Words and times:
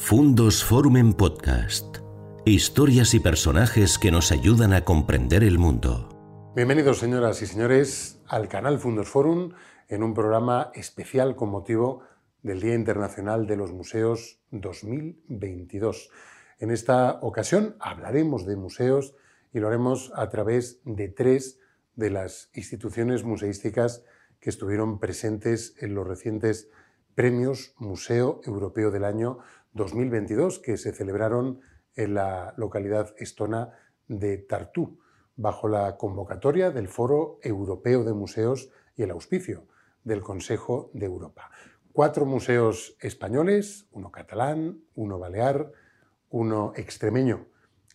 Fundos 0.00 0.64
Forum 0.64 0.96
en 0.96 1.12
Podcast. 1.12 1.98
Historias 2.46 3.12
y 3.12 3.20
personajes 3.20 3.98
que 3.98 4.10
nos 4.10 4.32
ayudan 4.32 4.72
a 4.72 4.82
comprender 4.82 5.44
el 5.44 5.58
mundo. 5.58 6.52
Bienvenidos 6.56 7.00
señoras 7.00 7.42
y 7.42 7.46
señores 7.46 8.18
al 8.26 8.48
canal 8.48 8.78
Fundos 8.78 9.08
Forum 9.08 9.52
en 9.88 10.02
un 10.02 10.14
programa 10.14 10.70
especial 10.72 11.36
con 11.36 11.50
motivo 11.50 12.04
del 12.42 12.60
Día 12.60 12.74
Internacional 12.74 13.46
de 13.46 13.56
los 13.56 13.72
Museos 13.72 14.40
2022. 14.50 16.10
En 16.60 16.70
esta 16.70 17.18
ocasión 17.20 17.76
hablaremos 17.78 18.46
de 18.46 18.56
museos 18.56 19.14
y 19.52 19.58
lo 19.58 19.68
haremos 19.68 20.10
a 20.14 20.30
través 20.30 20.80
de 20.84 21.08
tres 21.08 21.58
de 21.96 22.08
las 22.10 22.50
instituciones 22.54 23.24
museísticas 23.24 24.04
que 24.40 24.48
estuvieron 24.48 25.00
presentes 25.00 25.74
en 25.80 25.94
los 25.94 26.06
recientes 26.06 26.70
premios 27.18 27.74
Museo 27.78 28.40
Europeo 28.44 28.92
del 28.92 29.02
Año 29.02 29.40
2022 29.78 30.58
que 30.58 30.76
se 30.76 30.92
celebraron 30.92 31.60
en 31.94 32.14
la 32.14 32.52
localidad 32.58 33.14
estona 33.16 33.72
de 34.08 34.36
Tartu, 34.36 34.98
bajo 35.36 35.68
la 35.68 35.96
convocatoria 35.96 36.70
del 36.70 36.88
Foro 36.88 37.38
Europeo 37.42 38.04
de 38.04 38.12
Museos 38.12 38.70
y 38.96 39.04
el 39.04 39.10
auspicio 39.12 39.66
del 40.04 40.20
Consejo 40.20 40.90
de 40.92 41.06
Europa. 41.06 41.50
Cuatro 41.92 42.26
museos 42.26 42.96
españoles, 43.00 43.86
uno 43.92 44.10
catalán, 44.10 44.80
uno 44.94 45.18
balear, 45.18 45.72
uno 46.28 46.72
extremeño 46.76 47.46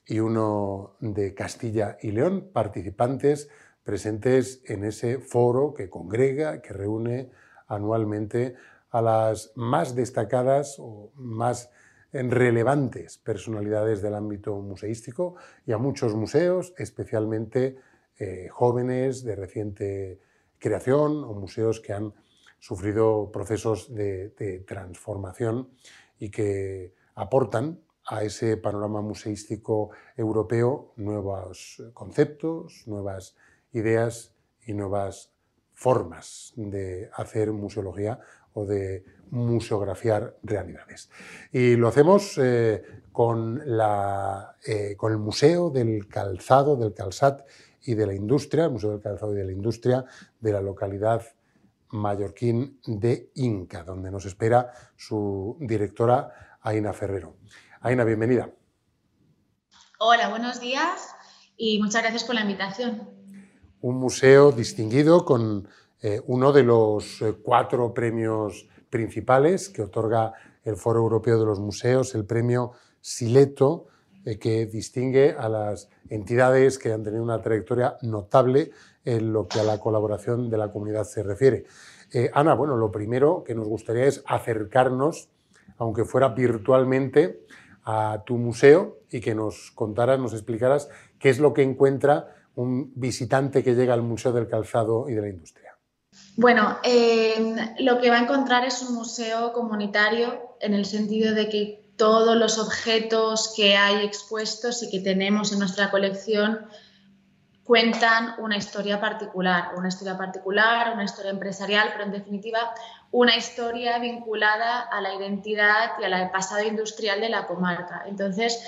y 0.05 0.19
uno 0.19 0.95
de 0.99 1.33
Castilla 1.33 1.97
y 2.01 2.11
León, 2.11 2.49
participantes 2.53 3.49
presentes 3.83 4.63
en 4.65 4.85
ese 4.85 5.19
foro 5.19 5.73
que 5.73 5.89
congrega, 5.89 6.61
que 6.61 6.73
reúne 6.73 7.29
anualmente 7.67 8.55
a 8.93 9.01
las 9.01 9.51
más 9.55 9.95
destacadas 9.95 10.77
o 10.79 11.11
más 11.15 11.71
relevantes 12.11 13.17
personalidades 13.17 14.03
del 14.03 14.13
ámbito 14.13 14.55
museístico 14.61 15.35
y 15.65 15.71
a 15.71 15.79
muchos 15.79 16.13
museos, 16.13 16.75
especialmente 16.77 17.75
eh, 18.19 18.47
jóvenes 18.51 19.23
de 19.23 19.35
reciente 19.35 20.19
creación 20.59 21.23
o 21.23 21.33
museos 21.33 21.79
que 21.79 21.93
han 21.93 22.13
sufrido 22.59 23.31
procesos 23.31 23.93
de, 23.93 24.29
de 24.29 24.59
transformación 24.59 25.69
y 26.19 26.29
que 26.29 26.93
aportan 27.15 27.81
a 28.05 28.23
ese 28.23 28.57
panorama 28.57 29.01
museístico 29.01 29.89
europeo 30.15 30.93
nuevos 30.97 31.81
conceptos, 31.95 32.83
nuevas 32.85 33.35
ideas 33.71 34.35
y 34.67 34.73
nuevas 34.73 35.33
formas 35.73 36.53
de 36.55 37.09
hacer 37.13 37.51
museología 37.51 38.19
o 38.53 38.65
de 38.65 39.03
museografiar 39.31 40.37
realidades. 40.43 41.09
Y 41.51 41.75
lo 41.75 41.87
hacemos 41.87 42.37
eh, 42.37 42.83
con, 43.11 43.61
la, 43.65 44.55
eh, 44.65 44.95
con 44.95 45.11
el 45.11 45.17
Museo 45.17 45.69
del 45.69 46.07
Calzado, 46.07 46.75
del 46.75 46.93
Calzat 46.93 47.41
y 47.83 47.95
de 47.95 48.07
la 48.07 48.13
Industria, 48.13 48.65
el 48.65 48.71
Museo 48.71 48.91
del 48.91 49.01
Calzado 49.01 49.33
y 49.33 49.37
de 49.37 49.45
la 49.45 49.51
Industria 49.51 50.05
de 50.39 50.51
la 50.51 50.61
localidad 50.61 51.23
mallorquín 51.89 52.79
de 52.85 53.31
Inca, 53.35 53.83
donde 53.83 54.09
nos 54.09 54.25
espera 54.25 54.71
su 54.95 55.57
directora 55.59 56.57
Aina 56.61 56.93
Ferrero. 56.93 57.35
Aina, 57.81 58.03
bienvenida. 58.03 58.49
Hola, 59.99 60.29
buenos 60.29 60.59
días 60.59 61.15
y 61.55 61.81
muchas 61.81 62.01
gracias 62.01 62.23
por 62.23 62.35
la 62.35 62.41
invitación. 62.41 63.09
Un 63.81 63.97
museo 63.97 64.51
distinguido 64.51 65.25
con 65.25 65.67
eh, 66.03 66.21
uno 66.27 66.51
de 66.51 66.63
los 66.63 67.21
eh, 67.21 67.33
cuatro 67.41 67.93
premios 67.93 68.67
principales 68.89 69.69
que 69.69 69.83
otorga 69.83 70.33
el 70.65 70.75
Foro 70.75 70.99
Europeo 70.99 71.39
de 71.39 71.45
los 71.45 71.61
Museos, 71.61 72.13
el 72.13 72.25
premio 72.25 72.73
Sileto, 72.99 73.87
eh, 74.25 74.37
que 74.37 74.65
distingue 74.65 75.31
a 75.31 75.47
las 75.47 75.89
entidades 76.09 76.77
que 76.77 76.91
han 76.91 77.03
tenido 77.03 77.23
una 77.23 77.41
trayectoria 77.41 77.95
notable 78.01 78.71
en 79.05 79.31
lo 79.31 79.47
que 79.47 79.61
a 79.61 79.63
la 79.63 79.79
colaboración 79.79 80.49
de 80.49 80.57
la 80.57 80.73
comunidad 80.73 81.05
se 81.05 81.23
refiere. 81.23 81.65
Ana, 82.33 82.53
bueno, 82.53 82.77
lo 82.77 82.91
primero 82.91 83.43
que 83.43 83.55
nos 83.55 83.67
gustaría 83.67 84.05
es 84.05 84.23
acercarnos, 84.27 85.29
aunque 85.77 86.05
fuera 86.05 86.29
virtualmente, 86.29 87.43
a 87.85 88.23
tu 88.25 88.37
museo 88.37 88.99
y 89.09 89.19
que 89.19 89.33
nos 89.33 89.71
contaras, 89.71 90.19
nos 90.19 90.33
explicaras 90.33 90.89
qué 91.17 91.29
es 91.29 91.39
lo 91.39 91.53
que 91.53 91.63
encuentra 91.63 92.35
un 92.55 92.91
visitante 92.95 93.63
que 93.63 93.73
llega 93.73 93.93
al 93.93 94.03
Museo 94.03 94.31
del 94.31 94.47
Calzado 94.47 95.09
y 95.09 95.13
de 95.13 95.21
la 95.21 95.29
Industria. 95.29 95.62
Bueno, 96.35 96.77
lo 97.79 98.01
que 98.01 98.09
va 98.09 98.17
a 98.17 98.21
encontrar 98.21 98.65
es 98.65 98.81
un 98.81 98.95
museo 98.95 99.53
comunitario 99.53 100.55
en 100.59 100.73
el 100.73 100.85
sentido 100.85 101.33
de 101.33 101.49
que 101.49 101.83
todos 101.95 102.35
los 102.35 102.57
objetos 102.57 103.53
que 103.55 103.77
hay 103.77 104.03
expuestos 104.03 104.81
y 104.83 104.89
que 104.89 104.99
tenemos 104.99 105.51
en 105.51 105.59
nuestra 105.59 105.91
colección 105.91 106.67
cuentan 107.63 108.35
una 108.39 108.57
historia 108.57 108.99
particular, 108.99 109.69
una 109.77 109.87
historia 109.87 110.17
particular, 110.17 110.93
una 110.93 111.05
historia 111.05 111.31
empresarial, 111.31 111.89
pero 111.93 112.05
en 112.05 112.11
definitiva 112.11 112.73
una 113.11 113.37
historia 113.37 113.99
vinculada 113.99 114.81
a 114.81 114.99
la 114.99 115.13
identidad 115.13 115.91
y 116.01 116.03
al 116.03 116.31
pasado 116.31 116.63
industrial 116.63 117.21
de 117.21 117.29
la 117.29 117.47
comarca. 117.47 118.03
Entonces, 118.07 118.59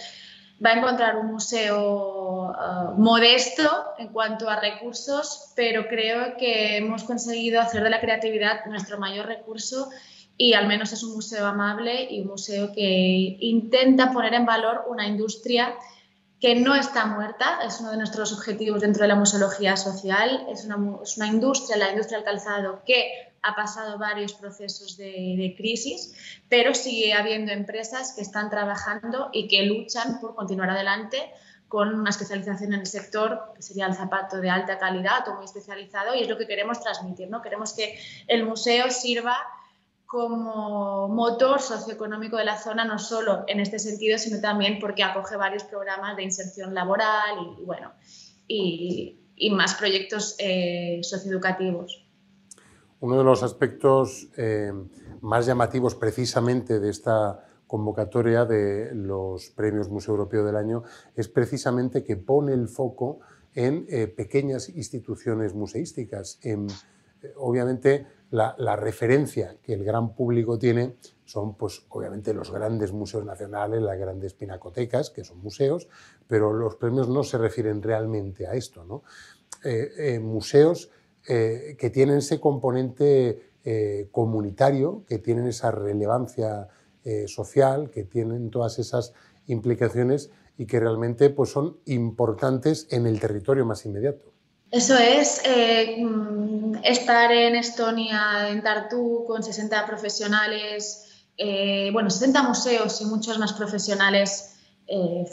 va 0.63 0.71
a 0.71 0.77
encontrar 0.77 1.17
un 1.17 1.27
museo 1.33 2.51
uh, 2.51 2.93
modesto 2.97 3.93
en 3.97 4.09
cuanto 4.09 4.49
a 4.49 4.59
recursos, 4.59 5.51
pero 5.55 5.87
creo 5.87 6.37
que 6.37 6.77
hemos 6.77 7.03
conseguido 7.03 7.59
hacer 7.59 7.83
de 7.83 7.89
la 7.89 7.99
creatividad 7.99 8.65
nuestro 8.65 8.97
mayor 8.97 9.25
recurso 9.25 9.89
y 10.37 10.53
al 10.53 10.67
menos 10.67 10.91
es 10.91 11.03
un 11.03 11.13
museo 11.13 11.45
amable 11.45 12.07
y 12.09 12.21
un 12.21 12.27
museo 12.27 12.71
que 12.73 13.37
intenta 13.39 14.11
poner 14.11 14.33
en 14.33 14.45
valor 14.45 14.85
una 14.87 15.07
industria 15.07 15.73
que 16.39 16.55
no 16.55 16.75
está 16.75 17.05
muerta, 17.05 17.59
es 17.65 17.79
uno 17.79 17.91
de 17.91 17.97
nuestros 17.97 18.33
objetivos 18.33 18.81
dentro 18.81 19.01
de 19.01 19.07
la 19.07 19.15
museología 19.15 19.77
social, 19.77 20.45
es 20.49 20.65
una 20.65 21.27
industria, 21.27 21.77
la 21.77 21.89
industria 21.89 22.17
del 22.17 22.25
calzado, 22.25 22.81
que 22.85 23.33
ha 23.45 23.55
pasado 23.55 23.99
varios 23.99 24.33
procesos 24.33 24.97
de, 24.97 25.53
crisis, 25.55 26.15
pero 26.49 26.73
sigue 26.73 27.13
habiendo 27.13 27.51
empresas 27.51 28.13
que 28.15 28.21
están 28.21 28.49
trabajando 28.49 29.29
y 29.31 29.47
que 29.47 29.63
luchan 29.63 30.19
por 30.19 30.33
continuar 30.33 30.71
adelante 30.71 31.31
con 31.67 31.93
una 31.93 32.09
especialización 32.09 32.73
en 32.73 32.79
el 32.81 32.87
sector, 32.87 33.53
que 33.55 33.61
sería 33.61 33.85
el 33.85 33.93
zapato 33.93 34.37
de 34.37 34.49
alta 34.49 34.79
calidad 34.79 35.27
o 35.27 35.35
muy 35.35 35.45
especializado, 35.45 36.15
y 36.15 36.21
es 36.21 36.29
lo 36.29 36.37
que 36.37 36.47
queremos 36.47 36.79
transmitir. 36.79 37.29
¿no? 37.29 37.41
Queremos 37.41 37.73
que 37.73 37.99
el 38.27 38.45
museo 38.45 38.89
sirva 38.89 39.37
como 40.05 41.07
motor 41.07 41.61
socioeconómico 41.61 42.37
de 42.37 42.45
la 42.45 42.57
zona, 42.57 42.85
no 42.85 42.97
solo 42.97 43.43
en 43.47 43.59
este 43.59 43.77
sentido, 43.77 44.17
sino 44.17 44.39
también 44.41 44.79
porque 44.79 45.03
acoge 45.03 45.35
varios 45.35 45.63
programas 45.65 46.15
de 46.15 46.23
inserción 46.23 46.73
laboral 46.73 47.55
y, 47.59 47.63
bueno, 47.63 47.91
y, 48.47 49.19
más 49.51 49.75
proyectos 49.75 50.35
eh, 50.39 50.99
socioeducativos. 51.03 52.04
Uno 53.01 53.17
de 53.17 53.23
los 53.23 53.43
aspectos 53.43 54.29
eh, 54.37 54.71
más 55.21 55.45
llamativos 55.45 55.95
precisamente 55.95 56.79
de 56.79 56.89
esta 56.89 57.45
convocatoria 57.67 58.45
de 58.45 58.93
los 58.93 59.49
premios 59.49 59.89
Museo 59.89 60.13
Europeo 60.13 60.45
del 60.45 60.55
Año 60.55 60.83
es 61.15 61.27
precisamente 61.27 62.03
que 62.03 62.15
pone 62.15 62.53
el 62.53 62.69
foco 62.69 63.19
en 63.53 63.85
eh, 63.89 64.07
pequeñas 64.07 64.69
instituciones 64.69 65.53
museísticas. 65.53 66.39
Eh, 66.43 66.57
obviamente, 67.37 68.07
la, 68.31 68.75
referencia 68.75 69.57
que 69.61 69.73
el 69.73 69.83
gran 69.83 70.15
público 70.15 70.57
tiene 70.57 70.95
son, 71.25 71.55
pues, 71.55 71.85
obviamente, 71.89 72.33
los 72.33 72.51
grandes 72.51 72.93
museos 72.93 73.25
nacionales, 73.25 73.81
las 73.81 73.97
grandes 73.97 74.33
pinacotecas, 74.33 75.09
que 75.09 75.23
son 75.23 75.39
museos, 75.39 75.87
pero 76.27 76.53
los 76.53 76.75
premios 76.75 77.09
no 77.09 77.23
se 77.23 77.37
refieren 77.37 77.81
realmente 77.81 78.47
a 78.47 78.53
esto. 78.53 78.85
¿no? 78.85 79.03
museos 80.21 80.91
eh, 81.27 81.75
que 81.79 81.89
tienen 81.89 82.17
ese 82.17 82.39
componente 82.39 83.49
eh, 83.63 84.09
comunitario, 84.11 85.03
que 85.07 85.17
tienen 85.17 85.47
esa 85.47 85.71
relevancia 85.71 86.67
eh, 87.03 87.27
social, 87.27 87.89
que 87.89 88.03
tienen 88.03 88.51
todas 88.51 88.77
esas 88.77 89.13
implicaciones 89.47 90.29
y 90.55 90.67
que 90.67 90.79
realmente 90.79 91.31
pues, 91.31 91.49
son 91.49 91.77
importantes 91.85 92.87
en 92.91 93.07
el 93.07 93.19
territorio 93.19 93.65
más 93.65 93.87
inmediato. 93.87 94.33
Eso 94.69 94.95
es, 94.97 95.41
estar 96.83 97.31
en 97.31 97.55
Estonia, 97.55 98.49
en 98.49 98.61
Tartu, 98.61 99.23
con 99.25 99.41
60 99.41 99.85
profesionales, 99.87 101.25
bueno, 101.93 102.09
60 102.09 102.43
museos 102.43 103.01
y 103.01 103.05
muchos 103.05 103.39
más 103.39 103.53
profesionales, 103.53 104.57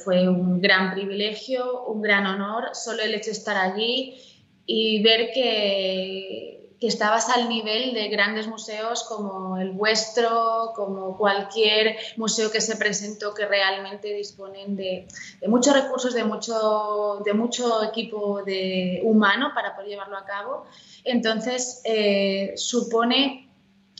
fue 0.04 0.28
un 0.28 0.60
gran 0.60 0.92
privilegio, 0.94 1.84
un 1.86 2.02
gran 2.02 2.26
honor. 2.26 2.70
Solo 2.74 3.02
el 3.02 3.14
hecho 3.14 3.26
de 3.26 3.32
estar 3.32 3.56
allí 3.56 4.31
y 4.66 5.02
ver 5.02 5.32
que, 5.32 6.76
que, 6.80 6.86
estabas 6.86 7.28
al 7.28 7.48
nivel 7.48 7.94
de 7.94 8.08
grandes 8.08 8.46
museos 8.46 9.04
como 9.04 9.58
el 9.58 9.70
vuestro, 9.72 10.72
como 10.74 11.16
cualquier 11.16 11.96
museo 12.16 12.50
que 12.50 12.60
se 12.60 12.76
presentó 12.76 13.34
que 13.34 13.46
realmente 13.46 14.12
disponen 14.14 14.76
de, 14.76 15.06
de 15.40 15.48
muchos 15.48 15.74
recursos, 15.74 16.14
de 16.14 16.24
mucho, 16.24 17.22
de 17.24 17.32
mucho 17.34 17.82
equipo 17.82 18.42
de, 18.44 19.00
humano 19.04 19.52
para 19.54 19.74
poder 19.74 19.90
llevarlo 19.90 20.16
a 20.16 20.24
cabo. 20.24 20.64
Entonces, 21.04 21.82
eh, 21.84 22.52
supone 22.56 23.48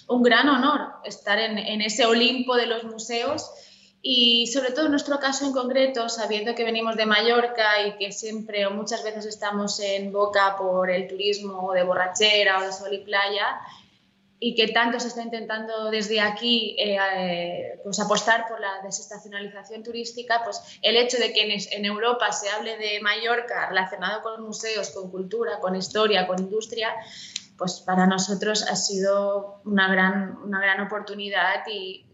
un 0.09 0.23
gran 0.23 0.49
honor 0.49 0.93
estar 1.05 1.39
en, 1.39 1.59
en 1.59 1.81
ese 1.81 2.07
Olimpo 2.07 2.57
de 2.57 2.67
los 2.67 2.85
museos 2.85 3.51
Y 4.05 4.49
sobre 4.49 4.73
todo 4.73 4.87
en 4.87 4.91
nuestro 4.91 5.21
caso 5.21 5.47
en 5.47 5.53
concreto, 5.53 6.09
sabiendo 6.09 6.57
que 6.57 6.65
venimos 6.65 6.97
de 6.97 7.07
Mallorca 7.07 7.87
y 7.87 7.97
que 7.99 8.11
siempre 8.11 8.67
o 8.67 8.73
muchas 8.73 9.05
veces 9.05 9.27
estamos 9.27 9.79
en 9.79 10.11
boca 10.11 10.57
por 10.59 10.91
el 10.91 11.07
turismo 11.07 11.73
de 11.73 11.85
borrachera 11.85 12.59
o 12.59 12.63
de 12.63 12.73
sol 12.73 12.93
y 12.93 12.99
playa, 12.99 13.61
y 14.45 14.57
que 14.57 14.73
tanto 14.73 14.99
se 14.99 15.07
está 15.07 15.23
intentando 15.23 15.89
desde 15.89 16.21
aquí 16.21 16.75
eh, 16.77 17.79
pues 17.85 18.01
apostar 18.01 18.49
por 18.49 18.61
la 18.61 18.81
desestacionalización 18.83 19.85
turística, 19.85 20.41
pues 20.43 20.61
el 20.83 20.97
hecho 20.97 21.17
de 21.19 21.33
que 21.33 21.65
en, 21.71 21.85
Europa 21.85 22.33
se 22.33 22.51
hable 22.51 22.77
de 22.77 22.99
Mallorca 23.01 23.69
relacionado 23.69 24.21
con 24.21 24.43
museos, 24.43 24.91
con 24.91 25.13
cultura, 25.13 25.61
con 25.61 25.77
historia, 25.77 26.27
con 26.27 26.41
industria, 26.41 26.93
pues 27.57 27.79
para 27.83 28.05
nosotros 28.09 28.69
ha 28.69 28.75
sido 28.75 29.61
una 29.65 29.89
gran, 29.93 30.37
una 30.43 30.61
gran 30.61 30.81
oportunidad 30.81 31.65
y, 31.73 32.05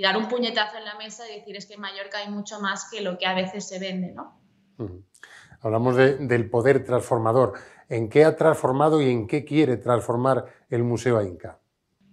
dar 0.00 0.16
un 0.16 0.28
puñetazo 0.28 0.78
en 0.78 0.84
la 0.84 0.94
mesa 0.94 1.28
y 1.28 1.38
decir 1.38 1.56
es 1.56 1.66
que 1.66 1.74
en 1.74 1.80
Mallorca 1.80 2.18
hay 2.18 2.28
mucho 2.28 2.60
más 2.60 2.88
que 2.90 3.00
lo 3.00 3.18
que 3.18 3.26
a 3.26 3.34
veces 3.34 3.66
se 3.66 3.78
vende, 3.78 4.12
¿no? 4.12 4.38
Hablamos 5.60 5.96
del 5.96 6.50
poder 6.50 6.84
transformador. 6.84 7.54
¿En 7.88 8.08
qué 8.08 8.24
ha 8.24 8.36
transformado 8.36 9.00
y 9.00 9.10
en 9.10 9.26
qué 9.26 9.44
quiere 9.44 9.76
transformar 9.76 10.44
el 10.70 10.84
Museo 10.84 11.20
Inca? 11.22 11.58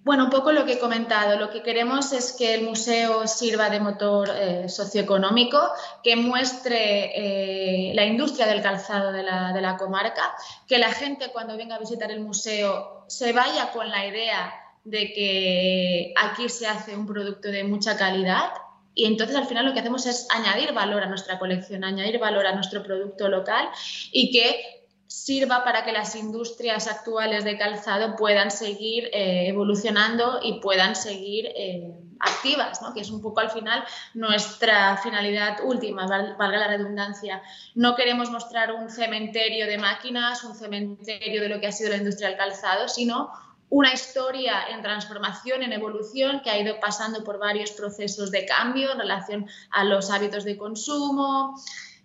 Bueno, 0.04 0.26
un 0.26 0.30
poco 0.30 0.52
lo 0.52 0.66
que 0.66 0.74
he 0.74 0.80
comentado. 0.80 1.38
Lo 1.40 1.50
que 1.50 1.64
queremos 1.64 2.14
es 2.14 2.34
que 2.34 2.54
el 2.54 2.64
museo 2.64 3.28
sirva 3.28 3.72
de 3.72 3.80
motor 3.80 4.30
eh, 4.32 4.70
socioeconómico, 4.70 5.60
que 6.04 6.16
muestre 6.16 7.90
eh, 7.90 7.94
la 7.96 8.06
industria 8.06 8.46
del 8.46 8.62
calzado 8.62 9.12
de 9.12 9.24
la, 9.24 9.52
de 9.52 9.62
la, 9.62 9.78
comarca, 9.78 10.36
que 10.68 10.78
la 10.78 10.92
gente 10.92 11.32
cuando 11.34 11.58
venga 11.58 11.76
a 11.76 11.80
visitar 11.80 12.12
el 12.12 12.20
museo 12.20 13.06
se 13.08 13.34
vaya 13.34 13.72
con 13.72 13.90
la 13.90 14.06
idea 14.06 14.54
de 14.86 15.12
que 15.14 16.14
aquí 16.16 16.48
se 16.48 16.68
hace 16.68 16.96
un 16.96 17.06
producto 17.06 17.50
de 17.50 17.64
mucha 17.64 17.98
calidad 17.98 18.52
y 18.94 19.06
entonces 19.06 19.36
al 19.36 19.46
final 19.46 19.66
lo 19.66 19.74
que 19.74 19.82
hacemos 19.82 20.06
es 20.06 20.28
añadir 20.32 20.72
valor 20.74 21.04
a 21.04 21.08
nuestra 21.08 21.38
colección, 21.38 21.84
añadir 21.84 22.18
valor 22.18 22.48
a 22.48 22.56
nuestro 22.56 22.82
producto 22.82 23.28
local 23.28 23.68
y 24.12 24.32
que 24.32 24.86
sirva 25.08 25.64
para 25.64 25.84
que 25.84 25.92
las 25.92 26.16
industrias 26.16 26.88
actuales 26.88 27.44
de 27.44 27.58
calzado 27.58 28.16
puedan 28.16 28.52
seguir 28.52 29.10
eh, 29.12 29.48
evolucionando 29.50 30.40
y 30.42 30.60
puedan 30.62 30.96
seguir 30.96 31.48
eh, 31.56 31.94
activas, 32.20 32.82
¿no? 32.82 32.94
que 32.94 33.02
es 33.02 33.10
un 33.10 33.22
poco 33.22 33.42
al 33.42 33.50
final 33.50 33.84
nuestra 34.14 34.98
finalidad 34.98 35.58
última, 35.64 36.08
valga 36.08 36.58
la 36.58 36.68
redundancia. 36.68 37.42
No 37.76 37.96
queremos 37.96 38.32
mostrar 38.32 38.72
un 38.72 38.90
cementerio 38.90 39.68
de 39.68 39.78
máquinas, 39.78 40.44
un 40.44 40.56
cementerio 40.56 41.42
de 41.42 41.50
lo 41.50 41.60
que 41.60 41.68
ha 41.68 41.72
sido 41.72 41.90
la 41.90 41.98
industria 41.98 42.30
del 42.30 42.38
calzado, 42.38 42.88
sino 42.88 43.32
una 43.70 43.94
historia 43.94 44.70
en 44.70 44.82
transformación, 44.82 45.64
en 45.64 45.74
evolución, 45.74 46.42
que 46.44 46.50
ha 46.50 46.60
ido 46.60 46.80
pasando 46.80 47.24
por 47.24 47.40
varios 47.40 47.72
procesos 47.72 48.32
de 48.32 48.46
cambio 48.46 48.92
en 48.92 49.00
relación 49.00 49.48
a 49.72 49.84
los 49.84 50.12
hábitos 50.12 50.44
de 50.44 50.58
consumo, 50.58 51.56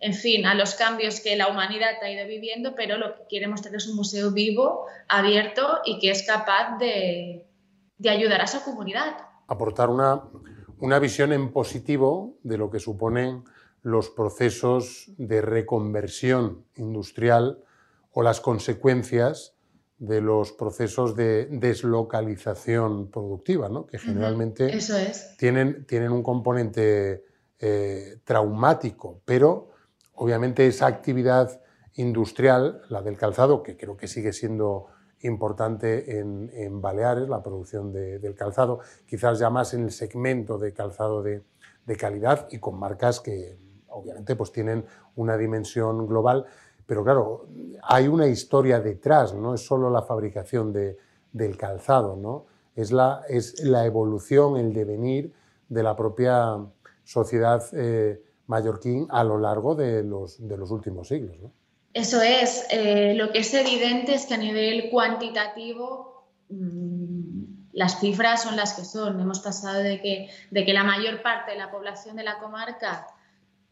en 0.01 0.15
fin, 0.15 0.47
a 0.47 0.55
los 0.55 0.75
cambios 0.75 1.21
que 1.21 1.37
la 1.37 1.49
humanidad 1.49 2.03
ha 2.03 2.11
ido 2.11 2.27
viviendo, 2.27 2.75
pero 2.75 2.97
lo 2.97 3.15
que 3.15 3.27
quiere 3.29 3.49
mostrar 3.49 3.75
es 3.75 3.87
un 3.87 3.97
museo 3.97 4.31
vivo, 4.31 4.87
abierto 5.09 5.81
y 5.85 5.99
que 5.99 6.11
es 6.11 6.27
capaz 6.27 6.79
de, 6.79 7.47
ayudar 8.09 8.41
a 8.41 8.47
su 8.47 8.63
comunidad. 8.63 9.19
Aportar 9.47 9.91
una, 9.91 10.23
una 10.79 10.99
visión 10.99 11.33
en 11.33 11.53
positivo 11.53 12.39
de 12.43 12.57
lo 12.57 12.71
que 12.71 12.81
suponen 12.81 13.45
los 13.83 14.09
procesos 14.09 15.11
de 15.19 15.43
reconversión 15.43 16.65
industrial 16.77 17.63
o 18.13 18.23
las 18.23 18.41
consecuencias 18.41 19.55
de 20.01 20.23
los 20.23 20.53
procesos 20.53 21.15
de 21.15 21.47
deslocalización 21.47 23.11
productiva, 23.11 23.69
¿no? 23.69 23.87
que 23.87 23.99
generalmente 23.99 24.79
tienen, 25.39 25.85
tienen, 25.85 26.11
un 26.11 26.23
componente 26.23 27.27
eh, 27.59 28.19
traumático, 28.25 29.21
pero 29.27 29.69
obviamente 30.15 30.67
esa 30.67 30.87
actividad 30.87 31.61
industrial, 31.97 32.81
la 32.89 33.03
del 33.03 33.19
calzado, 33.19 33.63
que 33.63 33.77
creo 33.77 33.99
que 33.99 34.09
sigue 34.09 34.33
siendo 34.33 34.87
importante 35.21 36.19
en, 36.19 36.81
Baleares, 36.81 37.29
la 37.29 37.43
producción 37.43 37.93
del 37.93 38.35
calzado, 38.35 38.81
quizás 39.07 39.39
ya 39.39 39.51
más 39.51 39.75
en 39.75 39.85
el 39.85 39.91
segmento 39.91 40.57
de 40.57 40.73
calzado 40.73 41.23
de, 41.23 41.43
calidad 41.99 42.47
y 42.53 42.59
con 42.59 42.79
marcas 42.79 43.19
que 43.19 43.59
obviamente 43.89 44.37
pues 44.37 44.53
tienen 44.53 44.87
una 45.17 45.37
dimensión 45.37 46.07
global, 46.07 46.47
pero 46.91 47.05
claro, 47.05 47.47
hay 47.85 48.09
una 48.09 48.27
historia 48.27 48.81
detrás, 48.81 49.33
no 49.33 49.55
es 49.55 49.65
solo 49.65 49.91
la 49.91 50.03
fabricación 50.03 50.73
del 50.73 51.57
calzado, 51.57 52.17
¿no? 52.17 52.47
es, 52.75 52.91
la, 52.91 53.23
es 53.29 53.63
la 53.63 53.85
evolución, 53.87 54.57
el 54.57 54.75
devenir 54.75 55.33
de 55.69 55.85
la 55.85 55.95
propia 55.95 56.59
sociedad 57.05 57.63
eh, 57.75 58.21
mallorquín 58.49 59.07
a 59.11 59.23
lo 59.23 59.39
largo 59.39 59.77
de 59.77 60.03
los, 60.03 60.49
de 60.49 60.57
los 60.57 60.73
últimos 60.73 61.07
siglos. 61.07 61.37
Eso 61.95 62.21
es. 62.23 62.67
Eh, 62.71 63.15
lo 63.15 63.31
que 63.31 63.39
es 63.39 63.55
evidente 63.55 64.15
es 64.15 64.27
que 64.27 64.35
a 64.35 64.39
nivel 64.39 64.91
cuantitativo 64.91 66.25
mm, 66.49 67.71
las 67.73 68.01
cifras 68.01 68.43
son 68.43 68.57
las 68.57 68.75
que 68.75 68.85
son. 68.85 69.21
Hemos 69.21 69.39
pasado 69.39 69.81
de 69.81 70.01
que, 70.01 70.29
de 70.51 70.65
que 70.65 70.73
la 70.73 70.83
mayor 70.83 71.23
parte 71.23 71.53
de 71.53 71.57
la 71.57 71.71
población 71.71 72.17
de 72.17 72.25
la 72.25 72.41
comarca, 72.41 73.07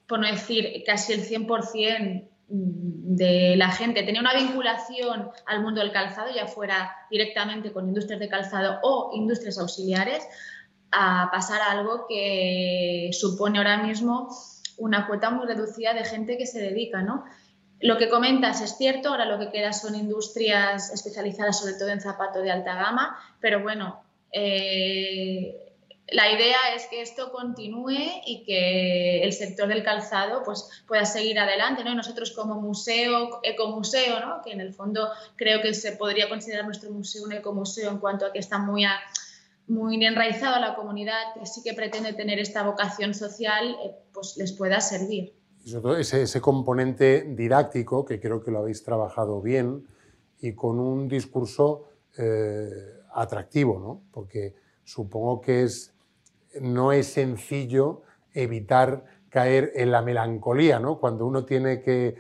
por 0.06 0.21
no 0.21 0.29
decir 0.29 0.85
casi 0.87 1.14
el 1.14 1.25
100%, 1.25 2.23
mm, 2.23 2.38
de 2.49 3.55
la 3.56 3.71
gente 3.71 4.03
tenía 4.03 4.21
una 4.21 4.35
vinculación 4.35 5.31
al 5.47 5.62
mundo 5.62 5.81
del 5.81 5.93
calzado, 5.93 6.35
ya 6.35 6.47
fuera 6.47 6.97
directamente 7.11 7.73
con 7.73 7.89
industrias 7.89 8.21
de 8.21 8.29
calzado 8.29 8.79
o 8.83 9.11
industrias 9.15 9.59
auxiliares, 9.59 10.27
a 10.91 11.29
pasar 11.31 11.61
a 11.61 11.73
algo 11.73 12.06
que 12.09 13.11
supone 13.12 13.59
ahora 13.59 13.83
mismo 13.83 14.29
una 14.79 15.06
cuota 15.06 15.31
muy 15.31 15.47
reducida 15.47 15.93
de 15.93 16.05
gente 16.05 16.39
que 16.39 16.47
se 16.47 16.61
dedica, 16.61 17.03
¿no? 17.03 17.25
Lo 17.81 17.99
que 17.99 18.09
comentas 18.09 18.61
es 18.62 18.77
cierto, 18.77 19.11
ahora 19.11 19.27
lo 19.27 19.39
que 19.39 19.50
queda 19.50 19.73
son 19.73 19.95
industrias 19.95 20.93
especializadas 20.93 21.61
sobre 21.61 21.75
todo 21.75 21.91
en 21.91 22.00
zapato 22.00 22.41
de 22.41 22.50
alta 22.50 22.75
gama, 22.75 23.19
pero 23.41 23.62
bueno, 23.62 24.03
eh, 24.33 25.68
la 26.12 26.32
idea 26.32 26.56
es 26.75 26.87
que 26.87 27.02
esto 27.02 27.31
continúe 27.32 28.22
y 28.26 28.44
que 28.44 29.22
el 29.22 29.32
sector 29.32 29.69
del 29.69 29.82
calzado 29.82 30.43
pues, 30.44 30.69
pueda 30.87 31.05
seguir 31.05 31.38
adelante. 31.38 31.84
¿no? 31.84 31.94
Nosotros 31.94 32.32
como 32.32 32.60
museo, 32.60 33.40
ecomuseo, 33.43 34.20
¿no? 34.20 34.40
que 34.43 34.52
en 34.52 34.60
el 34.60 34.72
fondo 34.72 35.08
creo 35.37 35.60
que 35.60 35.75
se 35.75 35.93
podría 35.93 36.28
considerar 36.28 36.64
nuestro 36.64 36.90
museo 36.90 37.25
un 37.25 37.32
ecomuseo 37.32 37.90
en 37.90 37.99
cuanto 37.99 38.26
a 38.26 38.32
que 38.32 38.38
está 38.38 38.58
muy 38.58 38.84
a, 38.84 38.99
muy 39.66 40.02
enraizado 40.05 40.56
a 40.56 40.60
la 40.60 40.75
comunidad 40.75 41.34
que 41.38 41.46
sí 41.46 41.62
que 41.62 41.75
pretende 41.75 42.14
tener 42.14 42.38
esta 42.38 42.62
vocación 42.62 43.14
social, 43.14 43.76
eh, 43.84 43.94
pues 44.12 44.37
les 44.38 44.52
pueda 44.52 44.80
servir. 44.80 45.35
Ese, 45.99 46.23
ese 46.23 46.40
componente 46.40 47.26
didáctico, 47.28 48.06
que 48.06 48.18
creo 48.18 48.42
que 48.42 48.50
lo 48.50 48.61
habéis 48.61 48.83
trabajado 48.83 49.42
bien, 49.42 49.87
y 50.40 50.54
con 50.54 50.78
un 50.78 51.09
discurso 51.09 51.88
eh, 52.16 52.71
atractivo, 53.12 53.78
¿no? 53.78 54.02
porque 54.12 54.54
supongo 54.85 55.40
que 55.40 55.64
es, 55.64 55.94
no 56.61 56.93
es 56.93 57.12
sencillo 57.12 58.02
evitar 58.35 59.05
caer 59.31 59.73
en 59.75 59.90
la 59.90 60.02
melancolía 60.02 60.78
¿no? 60.78 60.99
cuando 60.99 61.26
uno 61.26 61.45
tiene 61.45 61.83
que 61.83 62.17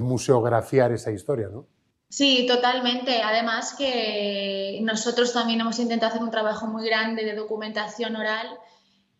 museografiar 0.00 0.92
esa 0.92 1.10
historia. 1.10 1.48
¿no? 1.48 1.66
Sí, 2.08 2.46
totalmente. 2.46 3.22
Además 3.22 3.74
que 3.76 4.78
nosotros 4.82 5.32
también 5.32 5.60
hemos 5.60 5.78
intentado 5.78 6.10
hacer 6.10 6.22
un 6.22 6.30
trabajo 6.30 6.66
muy 6.66 6.86
grande 6.86 7.24
de 7.24 7.34
documentación 7.34 8.16
oral 8.16 8.46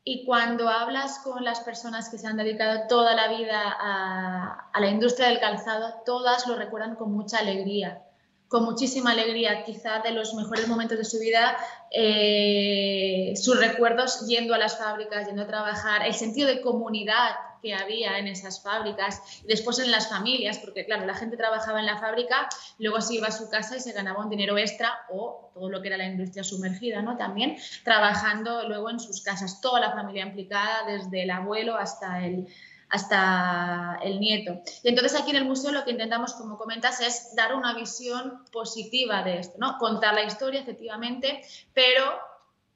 y 0.04 0.24
cuando 0.24 0.68
hablas 0.68 1.20
con 1.20 1.44
las 1.44 1.60
personas 1.60 2.08
que 2.08 2.18
se 2.18 2.26
han 2.26 2.36
dedicado 2.36 2.88
toda 2.88 3.14
la 3.14 3.28
vida 3.28 3.60
a, 3.62 4.70
a 4.72 4.80
la 4.80 4.88
industria 4.88 5.28
del 5.28 5.38
calzado, 5.38 6.02
todas 6.04 6.46
lo 6.46 6.56
recuerdan 6.56 6.96
con 6.96 7.12
mucha 7.12 7.38
alegría 7.38 8.02
con 8.52 8.64
muchísima 8.64 9.12
alegría, 9.12 9.64
quizá 9.64 10.00
de 10.00 10.10
los 10.10 10.34
mejores 10.34 10.68
momentos 10.68 10.98
de 10.98 11.06
su 11.06 11.18
vida, 11.18 11.56
eh, 11.90 13.32
sus 13.34 13.58
recuerdos 13.58 14.26
yendo 14.28 14.52
a 14.54 14.58
las 14.58 14.76
fábricas, 14.76 15.26
yendo 15.26 15.44
a 15.44 15.46
trabajar, 15.46 16.06
el 16.06 16.12
sentido 16.12 16.48
de 16.48 16.60
comunidad 16.60 17.30
que 17.62 17.72
había 17.72 18.18
en 18.18 18.26
esas 18.26 18.62
fábricas, 18.62 19.22
y 19.42 19.46
después 19.46 19.78
en 19.78 19.90
las 19.90 20.10
familias, 20.10 20.58
porque 20.58 20.84
claro, 20.84 21.06
la 21.06 21.14
gente 21.14 21.38
trabajaba 21.38 21.80
en 21.80 21.86
la 21.86 21.98
fábrica, 21.98 22.46
luego 22.78 23.00
se 23.00 23.14
iba 23.14 23.28
a 23.28 23.32
su 23.32 23.48
casa 23.48 23.78
y 23.78 23.80
se 23.80 23.92
ganaba 23.92 24.22
un 24.22 24.28
dinero 24.28 24.58
extra 24.58 24.98
o 25.10 25.50
todo 25.54 25.70
lo 25.70 25.80
que 25.80 25.88
era 25.88 25.96
la 25.96 26.04
industria 26.04 26.44
sumergida, 26.44 27.00
¿no? 27.00 27.16
También 27.16 27.56
trabajando 27.84 28.68
luego 28.68 28.90
en 28.90 29.00
sus 29.00 29.22
casas, 29.22 29.62
toda 29.62 29.80
la 29.80 29.92
familia 29.92 30.26
implicada, 30.26 30.84
desde 30.86 31.22
el 31.22 31.30
abuelo 31.30 31.76
hasta 31.76 32.26
el, 32.26 32.48
hasta 32.92 33.98
el 34.02 34.20
nieto. 34.20 34.60
Y 34.84 34.88
entonces 34.90 35.18
aquí 35.18 35.30
en 35.30 35.36
el 35.36 35.46
museo 35.46 35.72
lo 35.72 35.82
que 35.84 35.92
intentamos, 35.92 36.34
como 36.34 36.58
comentas, 36.58 37.00
es 37.00 37.34
dar 37.34 37.54
una 37.54 37.74
visión 37.74 38.44
positiva 38.52 39.22
de 39.22 39.38
esto, 39.38 39.56
¿no? 39.58 39.78
Contar 39.78 40.14
la 40.14 40.24
historia, 40.24 40.60
efectivamente, 40.60 41.42
pero 41.72 42.04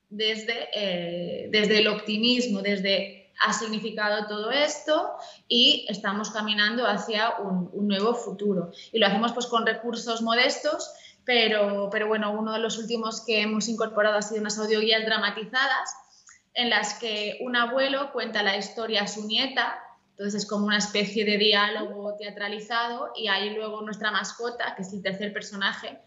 desde, 0.09 0.69
eh, 0.73 1.49
desde 1.51 1.79
el 1.81 1.89
optimismo, 1.89 2.63
desde 2.63 3.31
ha 3.41 3.53
significado 3.53 4.27
todo 4.27 4.51
esto 4.51 5.13
y 5.47 5.85
estamos 5.91 6.31
caminando 6.31 6.87
hacia 6.87 7.37
un, 7.37 7.87
nuevo 7.87 8.15
futuro. 8.15 8.73
Y 8.93 8.99
lo 8.99 9.07
hacemos 9.07 9.35
pues 9.35 9.47
con 9.47 9.67
recursos 9.67 10.23
modestos, 10.23 10.91
pero, 11.27 11.91
pero 11.93 12.09
bueno, 12.09 12.33
uno 12.33 12.55
de 12.55 12.61
los 12.61 12.79
últimos 12.79 13.21
que 13.21 13.43
hemos 13.43 13.69
incorporado 13.69 14.17
ha 14.17 14.23
sido 14.23 14.41
unas 14.41 14.57
audioguías 14.59 15.05
dramatizadas 15.05 15.95
en 16.55 16.71
las 16.71 16.95
que 16.95 17.37
un 17.43 17.55
abuelo 17.55 18.13
cuenta 18.13 18.43
la 18.43 18.57
historia 18.57 19.03
a 19.03 19.07
su 19.07 19.27
nieta, 19.27 19.79
entonces 20.17 20.45
es 20.45 20.49
como 20.49 20.65
una 20.65 20.79
especie 20.79 21.27
de 21.27 21.37
diálogo 21.37 22.15
teatralizado 22.17 23.13
y 23.15 23.29
ahí 23.29 23.51
luego 23.51 23.83
nuestra 23.83 24.11
mascota, 24.11 24.75
que 24.75 24.81
es 24.81 24.91
el 24.95 25.03
tercer 25.03 25.31
personaje, 25.31 26.01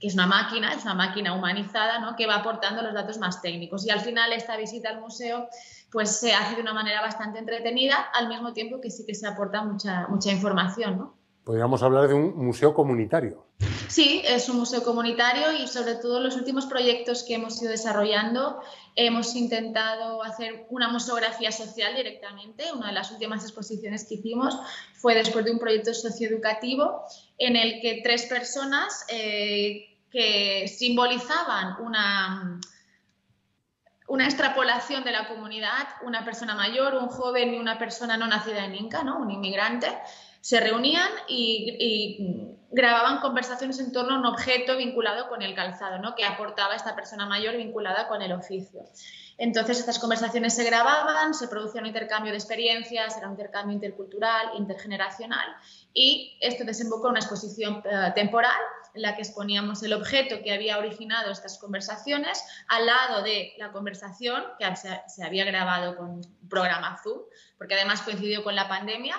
que 0.00 0.08
es 0.08 0.14
una 0.14 0.26
máquina, 0.26 0.74
es 0.74 0.82
una 0.82 0.94
máquina 0.94 1.32
humanizada, 1.34 2.00
¿no? 2.00 2.16
que 2.16 2.26
va 2.26 2.34
aportando 2.34 2.82
los 2.82 2.92
datos 2.94 3.18
más 3.18 3.40
técnicos. 3.42 3.86
Y 3.86 3.90
al 3.90 4.00
final 4.00 4.32
esta 4.32 4.56
visita 4.56 4.88
al 4.88 5.00
museo 5.00 5.48
pues 5.92 6.18
se 6.18 6.34
hace 6.34 6.56
de 6.56 6.62
una 6.62 6.74
manera 6.74 7.00
bastante 7.00 7.38
entretenida, 7.38 8.10
al 8.12 8.26
mismo 8.26 8.52
tiempo 8.52 8.80
que 8.80 8.90
sí 8.90 9.06
que 9.06 9.14
se 9.14 9.28
aporta 9.28 9.62
mucha, 9.62 10.08
mucha 10.08 10.32
información. 10.32 10.98
¿no? 10.98 11.14
Podríamos 11.44 11.82
hablar 11.82 12.08
de 12.08 12.14
un 12.14 12.36
museo 12.36 12.72
comunitario. 12.72 13.46
Sí, 13.88 14.22
es 14.24 14.48
un 14.48 14.56
museo 14.56 14.82
comunitario 14.82 15.52
y 15.52 15.68
sobre 15.68 15.94
todo 15.96 16.20
los 16.20 16.36
últimos 16.36 16.64
proyectos 16.64 17.22
que 17.22 17.34
hemos 17.34 17.60
ido 17.60 17.70
desarrollando 17.70 18.60
hemos 18.96 19.36
intentado 19.36 20.22
hacer 20.22 20.66
una 20.70 20.88
museografía 20.88 21.52
social 21.52 21.94
directamente. 21.94 22.64
Una 22.72 22.88
de 22.88 22.94
las 22.94 23.10
últimas 23.12 23.42
exposiciones 23.44 24.04
que 24.04 24.14
hicimos 24.14 24.58
fue 24.94 25.14
después 25.14 25.44
de 25.44 25.50
un 25.50 25.58
proyecto 25.58 25.92
socioeducativo 25.92 27.02
en 27.36 27.56
el 27.56 27.80
que 27.82 28.00
tres 28.02 28.24
personas 28.24 29.04
eh, 29.08 29.98
que 30.10 30.66
simbolizaban 30.66 31.80
una, 31.82 32.60
una 34.06 34.24
extrapolación 34.26 35.02
de 35.04 35.12
la 35.12 35.28
comunidad, 35.28 35.88
una 36.02 36.24
persona 36.24 36.54
mayor, 36.54 36.94
un 36.94 37.08
joven 37.08 37.54
y 37.54 37.58
una 37.58 37.78
persona 37.78 38.16
no 38.16 38.26
nacida 38.26 38.64
en 38.64 38.74
Inca, 38.74 39.02
¿no? 39.02 39.18
un 39.18 39.30
inmigrante, 39.30 39.88
se 40.40 40.60
reunían 40.60 41.08
y, 41.26 42.50
grababan 42.70 43.20
conversaciones 43.20 43.78
en 43.78 43.92
torno 43.92 44.16
a 44.16 44.18
un 44.18 44.26
objeto 44.26 44.76
vinculado 44.76 45.28
con 45.28 45.42
el 45.42 45.54
calzado, 45.54 45.98
¿no? 46.00 46.16
que 46.16 46.24
aportaba 46.24 46.74
esta 46.74 46.96
persona 46.96 47.24
mayor 47.24 47.56
vinculada 47.56 48.08
con 48.08 48.20
el 48.20 48.32
oficio. 48.32 48.82
Entonces, 49.38 49.78
estas 49.78 50.00
conversaciones 50.00 50.54
se 50.54 50.64
grababan, 50.64 51.34
se 51.34 51.46
producía 51.46 51.80
un 51.80 51.86
intercambio 51.86 52.32
de 52.32 52.38
experiencias, 52.38 53.16
era 53.16 53.28
un 53.28 53.34
intercambio 53.34 53.74
intercultural, 53.74 54.50
intergeneracional, 54.58 55.46
y 55.92 56.36
esto 56.40 56.64
desembocó 56.64 57.06
en 57.06 57.10
una 57.12 57.20
exposición 57.20 57.80
eh, 57.84 58.12
temporal 58.16 58.58
en 58.94 59.02
la 59.02 59.16
que 59.16 59.22
exponíamos 59.22 59.82
el 59.82 59.92
objeto 59.92 60.42
que 60.42 60.52
había 60.52 60.78
originado 60.78 61.30
estas 61.30 61.58
conversaciones 61.58 62.42
al 62.68 62.86
lado 62.86 63.22
de 63.22 63.52
la 63.58 63.72
conversación 63.72 64.44
que 64.58 64.66
se, 64.76 65.24
había 65.24 65.44
grabado 65.44 65.96
con 65.96 66.20
programa 66.48 66.98
Zoom, 67.02 67.20
porque 67.58 67.74
además 67.74 68.02
coincidió 68.02 68.44
con 68.44 68.54
la 68.54 68.68
pandemia, 68.68 69.16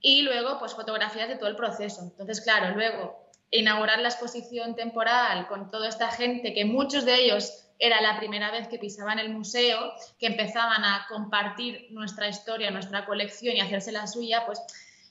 y 0.00 0.22
luego 0.22 0.58
pues 0.58 0.74
fotografías 0.74 1.28
de 1.28 1.36
todo 1.36 1.48
el 1.48 1.56
proceso. 1.56 2.02
Entonces, 2.02 2.40
claro, 2.40 2.74
luego 2.74 3.28
inaugurar 3.50 3.98
la 3.98 4.08
exposición 4.08 4.76
temporal 4.76 5.48
con 5.48 5.70
toda 5.70 5.88
esta 5.88 6.10
gente, 6.10 6.54
que 6.54 6.64
muchos 6.64 7.04
de 7.04 7.16
ellos 7.16 7.64
era 7.78 8.00
la 8.00 8.18
primera 8.18 8.50
vez 8.50 8.68
que 8.68 8.78
pisaban 8.78 9.18
el 9.18 9.30
museo, 9.30 9.92
que 10.18 10.26
empezaban 10.26 10.84
a 10.84 11.06
compartir 11.08 11.86
nuestra 11.90 12.28
historia, 12.28 12.70
nuestra 12.70 13.06
colección 13.06 13.56
y 13.56 13.60
hacerse 13.60 13.92
la 13.92 14.06
suya, 14.06 14.44
pues 14.46 14.60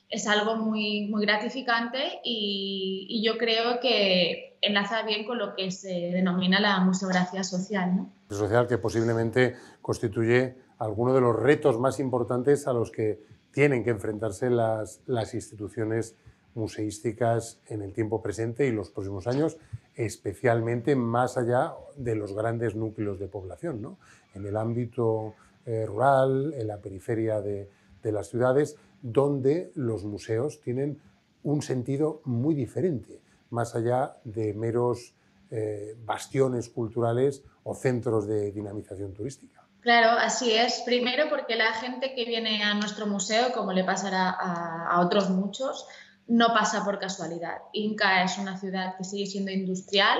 es 0.08 0.26
algo 0.26 0.56
muy, 0.56 1.06
muy 1.08 1.24
gratificante 1.24 2.20
y, 2.24 3.22
yo 3.24 3.36
creo 3.36 3.80
que 3.80 4.56
enlaza 4.60 5.02
bien 5.02 5.26
con 5.26 5.38
lo 5.38 5.54
que 5.54 5.70
se 5.70 5.88
denomina 5.88 6.60
la 6.60 6.80
museografía 6.80 7.44
social. 7.44 7.96
¿no? 7.96 8.12
Social 8.30 8.66
que 8.66 8.78
posiblemente 8.78 9.56
constituye 9.82 10.56
alguno 10.78 11.14
de 11.14 11.20
los 11.20 11.36
retos 11.36 11.78
más 11.78 12.00
importantes 12.00 12.66
a 12.66 12.72
los 12.72 12.90
que 12.90 13.20
tienen 13.52 13.84
que 13.84 13.90
enfrentarse 13.90 14.50
las, 14.50 15.00
las 15.06 15.34
instituciones 15.34 16.16
museísticas 16.54 17.60
en 17.66 17.82
el 17.82 17.92
tiempo 17.92 18.22
presente 18.22 18.66
y 18.66 18.72
los 18.72 18.90
próximos 18.90 19.26
años, 19.26 19.58
especialmente 19.94 20.96
más 20.96 21.36
allá 21.36 21.74
de 21.96 22.14
los 22.14 22.34
grandes 22.34 22.74
núcleos 22.74 23.18
de 23.18 23.28
población, 23.28 23.80
¿no? 23.82 23.98
en 24.34 24.46
el 24.46 24.56
ámbito 24.56 25.34
eh, 25.66 25.86
rural, 25.86 26.54
en 26.56 26.66
la 26.66 26.78
periferia 26.78 27.40
de, 27.40 27.68
de, 28.02 28.12
las 28.12 28.28
ciudades, 28.28 28.76
donde 29.02 29.70
los 29.74 30.04
museos 30.04 30.60
tienen 30.60 31.00
un 31.42 31.62
sentido 31.62 32.20
muy 32.24 32.54
diferente, 32.54 33.20
más 33.50 33.74
allá 33.74 34.16
de 34.24 34.54
meros 34.54 35.14
eh, 35.50 35.96
bastiones 36.04 36.68
culturales 36.68 37.42
o 37.62 37.74
centros 37.74 38.26
de 38.26 38.52
dinamización 38.52 39.14
turística. 39.14 39.66
Claro, 39.80 40.10
así 40.18 40.52
es. 40.52 40.82
Primero 40.84 41.30
porque 41.30 41.56
la 41.56 41.72
gente 41.72 42.14
que 42.14 42.24
viene 42.24 42.62
a 42.62 42.74
nuestro 42.74 43.06
museo, 43.06 43.52
como 43.52 43.72
le 43.72 43.84
pasará 43.84 44.28
a, 44.28 45.00
otros 45.00 45.30
muchos, 45.30 45.86
no 46.26 46.48
pasa 46.48 46.84
por 46.84 46.98
casualidad. 46.98 47.58
Inca 47.72 48.22
es 48.22 48.36
una 48.36 48.58
ciudad 48.58 48.96
que 48.98 49.04
sigue 49.04 49.26
siendo 49.26 49.50
industrial, 49.50 50.18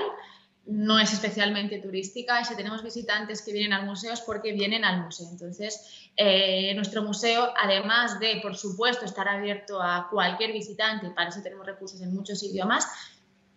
no 0.69 0.99
es 0.99 1.11
especialmente 1.13 1.79
turística 1.79 2.39
y 2.39 2.45
si 2.45 2.55
tenemos 2.55 2.83
visitantes 2.83 3.41
que 3.41 3.51
vienen 3.51 3.73
al 3.73 3.85
museo 3.85 4.13
es 4.13 4.21
porque 4.21 4.53
vienen 4.53 4.85
al 4.85 5.01
museo. 5.01 5.27
Entonces, 5.31 6.09
eh, 6.15 6.73
nuestro 6.75 7.01
museo, 7.01 7.51
además 7.59 8.19
de, 8.19 8.39
por 8.41 8.55
supuesto, 8.55 9.05
estar 9.05 9.27
abierto 9.27 9.81
a 9.81 10.07
cualquier 10.11 10.53
visitante, 10.53 11.09
para 11.09 11.29
eso 11.29 11.41
tenemos 11.41 11.65
recursos 11.65 11.99
en 12.01 12.13
muchos 12.13 12.43
idiomas, 12.43 12.87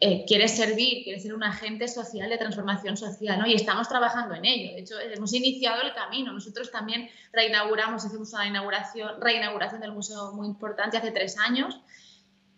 eh, 0.00 0.24
quiere 0.26 0.48
servir, 0.48 1.04
quiere 1.04 1.20
ser 1.20 1.34
un 1.34 1.44
agente 1.44 1.86
social 1.86 2.28
de 2.30 2.38
transformación 2.38 2.96
social, 2.96 3.38
¿no? 3.38 3.46
Y 3.46 3.54
estamos 3.54 3.88
trabajando 3.88 4.34
en 4.34 4.44
ello. 4.46 4.74
De 4.74 4.80
hecho, 4.80 4.98
hemos 4.98 5.32
iniciado 5.34 5.82
el 5.82 5.92
camino. 5.92 6.32
Nosotros 6.32 6.70
también 6.72 7.08
reinauguramos, 7.32 8.04
hicimos 8.04 8.32
una 8.32 8.46
inauguración, 8.46 9.20
reinauguración 9.20 9.80
del 9.80 9.92
museo 9.92 10.32
muy 10.32 10.48
importante 10.48 10.96
hace 10.96 11.12
tres 11.12 11.38
años, 11.38 11.78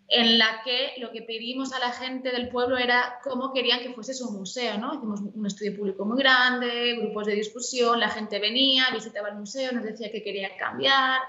en 0.07 0.37
la 0.37 0.61
que 0.63 0.93
lo 0.97 1.11
que 1.11 1.23
pedimos 1.23 1.73
a 1.73 1.79
la 1.79 1.91
gente 1.91 2.31
del 2.31 2.49
pueblo 2.49 2.77
era 2.77 3.19
cómo 3.23 3.51
querían 3.53 3.81
que 3.81 3.93
fuese 3.93 4.13
su 4.13 4.31
museo, 4.31 4.77
¿no? 4.77 4.93
Hicimos 4.93 5.21
un 5.21 5.45
estudio 5.45 5.75
público 5.75 6.05
muy 6.05 6.17
grande, 6.19 6.95
grupos 6.99 7.25
de 7.25 7.33
discusión, 7.33 7.99
la 7.99 8.09
gente 8.09 8.39
venía, 8.39 8.85
visitaba 8.93 9.29
el 9.29 9.35
museo, 9.35 9.71
nos 9.71 9.83
decía 9.83 10.11
que 10.11 10.21
quería 10.21 10.55
cambiar, 10.57 11.21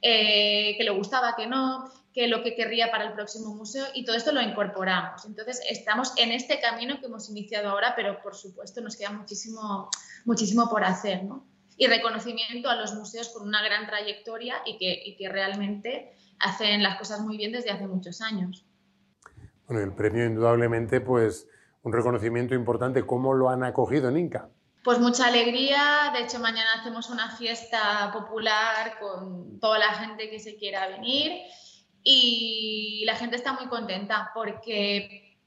eh, 0.00 0.74
que 0.78 0.84
le 0.84 0.90
gustaba, 0.90 1.36
que 1.36 1.46
no 1.46 1.90
que 2.12 2.28
lo 2.28 2.42
que 2.42 2.54
querría 2.54 2.90
para 2.90 3.04
el 3.04 3.12
próximo 3.14 3.54
museo 3.54 3.86
y 3.94 4.04
todo 4.04 4.16
esto 4.16 4.32
lo 4.32 4.42
incorporamos. 4.42 5.24
Entonces, 5.24 5.60
estamos 5.68 6.12
en 6.18 6.30
este 6.30 6.60
camino 6.60 7.00
que 7.00 7.06
hemos 7.06 7.30
iniciado 7.30 7.70
ahora, 7.70 7.94
pero 7.96 8.20
por 8.22 8.34
supuesto 8.34 8.80
nos 8.82 8.96
queda 8.96 9.10
muchísimo, 9.10 9.88
muchísimo 10.24 10.68
por 10.68 10.84
hacer, 10.84 11.24
¿no? 11.24 11.46
Y 11.78 11.86
reconocimiento 11.86 12.68
a 12.68 12.76
los 12.76 12.94
museos 12.94 13.30
con 13.30 13.48
una 13.48 13.62
gran 13.62 13.86
trayectoria 13.86 14.56
y 14.66 14.76
que, 14.76 15.02
y 15.06 15.16
que 15.16 15.28
realmente 15.30 16.12
hacen 16.42 16.82
las 16.82 16.98
cosas 16.98 17.20
muy 17.20 17.36
bien 17.36 17.52
desde 17.52 17.70
hace 17.70 17.86
muchos 17.86 18.20
años. 18.20 18.66
Bueno, 19.66 19.82
el 19.82 19.92
premio 19.92 20.26
indudablemente, 20.26 21.00
pues 21.00 21.48
un 21.82 21.92
reconocimiento 21.92 22.54
importante. 22.54 23.04
¿Cómo 23.06 23.34
lo 23.34 23.48
han 23.48 23.64
acogido 23.64 24.08
en 24.08 24.18
Inca? 24.18 24.48
Pues 24.84 24.98
mucha 24.98 25.28
alegría, 25.28 26.10
de 26.12 26.24
hecho 26.24 26.40
mañana 26.40 26.68
hacemos 26.80 27.08
una 27.08 27.30
fiesta 27.36 28.10
popular 28.12 28.98
con 28.98 29.60
toda 29.60 29.78
la 29.78 29.94
gente 29.94 30.28
que 30.28 30.40
se 30.40 30.56
quiera 30.56 30.88
venir 30.88 31.40
y 32.02 33.04
la 33.06 33.14
gente 33.14 33.36
está 33.36 33.52
muy 33.52 33.68
contenta 33.68 34.32
porque 34.34 35.38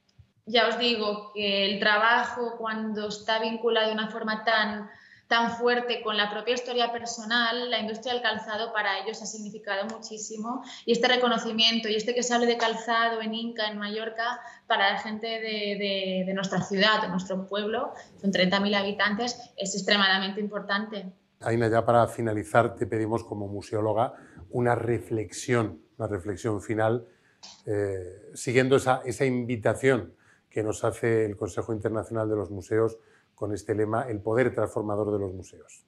ya 0.45 0.69
os 0.69 0.77
digo 0.77 1.33
que 1.33 1.65
el 1.65 1.79
trabajo 1.79 2.55
cuando 2.57 3.09
está 3.09 3.39
vinculado 3.39 3.87
de 3.87 3.93
una 3.93 4.09
forma 4.09 4.45
tan, 4.45 4.89
tan 5.27 5.51
fuerte 5.57 6.01
con 6.01 6.17
la 6.17 6.29
propia 6.29 6.53
historia 6.53 6.91
personal, 6.91 7.69
la 7.69 7.79
industria 7.79 8.13
del 8.13 8.21
calzado 8.21 8.71
para 8.73 8.99
ellos 8.99 9.21
ha 9.21 9.25
significado 9.25 9.85
muchísimo 9.85 10.63
y 10.85 10.91
este 10.91 11.07
reconocimiento 11.07 11.89
y 11.89 11.95
este 11.95 12.13
que 12.13 12.23
se 12.23 12.33
hable 12.33 12.45
de 12.47 12.57
calzado 12.57 13.21
en 13.21 13.33
Inca, 13.33 13.67
en 13.67 13.77
Mallorca, 13.77 14.39
para 14.67 14.93
la 14.93 14.99
gente 14.99 15.27
de, 15.27 16.23
de 16.25 16.33
nuestra 16.33 16.61
ciudad, 16.61 17.01
de 17.01 17.07
nuestro 17.09 17.47
pueblo, 17.47 17.93
son 18.21 18.31
30.000 18.31 18.75
habitantes, 18.75 19.51
es 19.57 19.73
extremadamente 19.75 20.39
importante. 20.39 21.11
Aina, 21.41 21.67
ya 21.69 21.85
para 21.85 22.07
finalizar, 22.07 22.75
te 22.75 22.85
pedimos 22.85 23.23
como 23.23 23.47
museóloga 23.47 24.13
una 24.51 24.75
reflexión 24.75 25.85
una 25.97 26.07
reflexión 26.07 26.61
final, 26.61 27.07
eh, 27.65 28.31
siguiendo 28.33 28.75
esa, 28.75 29.01
esa 29.05 29.25
invitación 29.25 30.13
que 30.49 30.63
nos 30.63 30.83
hace 30.83 31.25
el 31.25 31.35
Consejo 31.35 31.73
Internacional 31.73 32.29
de 32.29 32.35
los 32.35 32.49
Museos 32.51 32.97
con 33.35 33.53
este 33.53 33.75
lema, 33.75 34.07
el 34.09 34.21
poder 34.21 34.55
transformador 34.55 35.11
de 35.11 35.19
los 35.19 35.33
museos. 35.33 35.85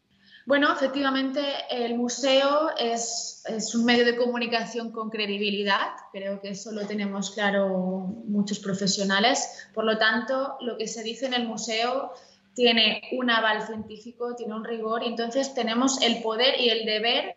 Bueno, 0.48 0.72
efectivamente, 0.72 1.42
el 1.70 1.96
museo 1.96 2.70
es, 2.78 3.44
un 3.76 3.84
medio 3.84 4.06
de 4.06 4.16
comunicación 4.16 4.92
con 4.92 5.10
credibilidad. 5.10 5.88
Creo 6.14 6.40
que 6.40 6.52
eso 6.52 6.72
lo 6.72 6.88
tenemos 6.88 7.32
claro 7.32 7.68
muchos 7.68 8.60
profesionales. 8.60 9.68
Por 9.74 9.84
lo 9.84 9.98
tanto, 9.98 10.56
lo 10.62 10.78
que 10.78 10.88
se 10.88 11.04
dice 11.04 11.26
en 11.26 11.34
el 11.34 11.46
museo 11.46 12.14
tiene 12.54 13.02
un 13.12 13.30
aval 13.30 13.68
científico, 13.68 14.36
tiene 14.36 14.56
un 14.56 14.64
rigor 14.64 15.04
y 15.04 15.08
entonces 15.08 15.54
tenemos 15.54 16.02
el 16.02 16.22
poder 16.24 16.58
y 16.62 16.70
el 16.70 16.86
deber 16.86 17.36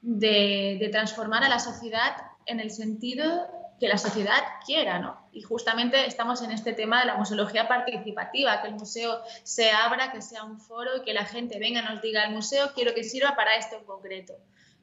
de, 0.00 0.88
transformar 0.92 1.42
a 1.42 1.48
la 1.48 1.58
sociedad 1.58 2.12
en 2.46 2.60
el 2.60 2.70
sentido 2.70 3.48
que 3.78 3.88
la 3.88 3.98
sociedad 3.98 4.42
quiera, 4.64 4.98
¿no? 4.98 5.28
Y 5.32 5.42
justamente 5.42 6.06
estamos 6.06 6.42
en 6.42 6.52
este 6.52 6.72
tema 6.72 7.00
de 7.00 7.06
la 7.06 7.16
museología 7.16 7.66
participativa, 7.66 8.62
que 8.62 8.68
el 8.68 8.74
museo 8.74 9.20
se 9.42 9.70
abra, 9.70 10.12
que 10.12 10.22
sea 10.22 10.44
un 10.44 10.60
foro 10.60 10.98
y 10.98 11.02
que 11.02 11.12
la 11.12 11.24
gente 11.24 11.58
venga 11.58 11.80
y 11.80 11.84
nos 11.84 12.00
diga, 12.00 12.24
el 12.24 12.32
museo 12.32 12.72
quiero 12.74 12.94
que 12.94 13.04
sirva 13.04 13.34
para 13.34 13.56
esto 13.56 13.76
en 13.76 13.84
concreto. 13.84 14.34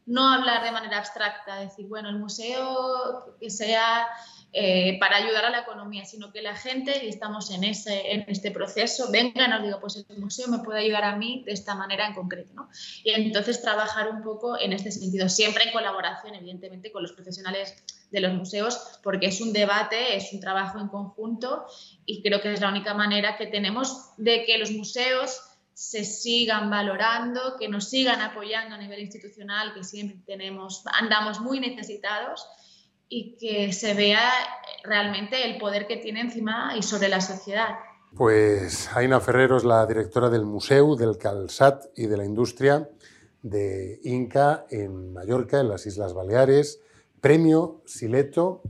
No 0.06 0.28
hablar 0.28 0.64
de 0.64 0.72
manera 0.72 0.98
abstracta, 0.98 1.58
decir, 1.58 1.88
bueno, 1.88 2.10
el 2.10 2.18
museo 2.18 3.38
que 3.40 3.50
sea 3.50 4.08
eh, 4.54 4.98
para 5.00 5.16
ayudar 5.16 5.46
a 5.46 5.50
la 5.50 5.60
economía, 5.60 6.04
sino 6.04 6.32
que 6.34 6.42
la 6.42 6.58
gente, 6.58 7.06
y 7.06 7.08
estamos 7.08 7.52
en, 7.52 7.64
ese, 7.64 8.12
en 8.12 8.26
este 8.28 8.52
proceso, 8.52 9.10
venga, 9.10 9.48
nos 9.48 9.64
digo, 9.64 9.80
pues 9.80 9.96
el 9.96 10.20
museo 10.20 10.50
me 10.50 10.60
puede 10.60 10.82
ayudar 10.82 11.06
a 11.06 11.16
mí 11.16 11.44
de 11.46 11.54
esta 11.54 11.74
manera 11.74 12.06
en 12.06 12.14
concreto. 12.14 12.52
¿no? 12.54 12.70
Y 13.04 13.12
entonces 13.12 13.62
trabajar 13.62 14.10
un 14.10 14.22
poco 14.22 14.60
en 14.60 14.74
este 14.74 14.92
sentido, 14.92 15.30
siempre 15.30 15.64
en 15.64 15.72
colaboración, 15.72 16.36
evidentemente, 16.36 16.92
con 16.92 17.02
los 17.02 17.14
profesionales 17.14 17.82
de 18.12 18.20
los 18.20 18.34
museos, 18.34 19.00
porque 19.02 19.28
es 19.28 19.40
un 19.40 19.54
debate, 19.54 20.18
es 20.18 20.34
un 20.34 20.42
trabajo 20.42 20.80
en 20.80 20.90
conjunto 20.90 21.66
y 22.06 22.22
creo 22.22 22.42
que 22.42 22.52
es 22.52 22.60
la 22.60 22.68
única 22.68 22.94
manera 22.94 23.38
que 23.38 23.48
tenemos 23.48 24.12
de 24.18 24.44
que 24.44 24.58
los 24.58 24.72
museos 24.72 25.40
se 25.74 26.04
sigan 26.04 26.70
valorando, 26.70 27.56
que 27.58 27.70
nos 27.70 27.90
sigan 27.90 28.20
apoyando 28.20 28.76
a 28.76 28.78
nivel 28.78 29.00
institucional, 29.00 29.74
que 29.74 29.86
siempre 29.86 30.18
tenemos, 30.26 30.84
andamos 30.92 31.40
muy 31.40 31.62
necesitados 31.62 32.46
y 33.12 33.36
que 33.36 33.74
se 33.74 33.94
vea 33.94 34.32
realmente 34.84 35.46
el 35.46 35.60
poder 35.60 35.86
que 35.86 35.98
tiene 35.98 36.22
encima 36.22 36.76
y 36.78 36.82
sobre 36.82 37.10
la 37.10 37.20
sociedad. 37.20 37.76
Pues 38.16 38.90
Aina 38.96 39.20
Ferrero 39.20 39.58
es 39.58 39.66
la 39.66 39.86
directora 39.86 40.30
del 40.30 40.46
Museo, 40.46 40.96
del 40.96 41.18
Calzat 41.18 41.86
y 41.96 42.08
de 42.08 42.18
la 42.18 42.26
Industria 42.26 42.90
de 43.42 44.00
Inca 44.04 44.66
en 44.70 45.12
Mallorca, 45.12 45.60
en 45.60 45.68
las 45.68 45.86
Islas 45.86 46.14
Baleares, 46.14 46.82
premio 47.20 47.82
Sileto 47.86 48.62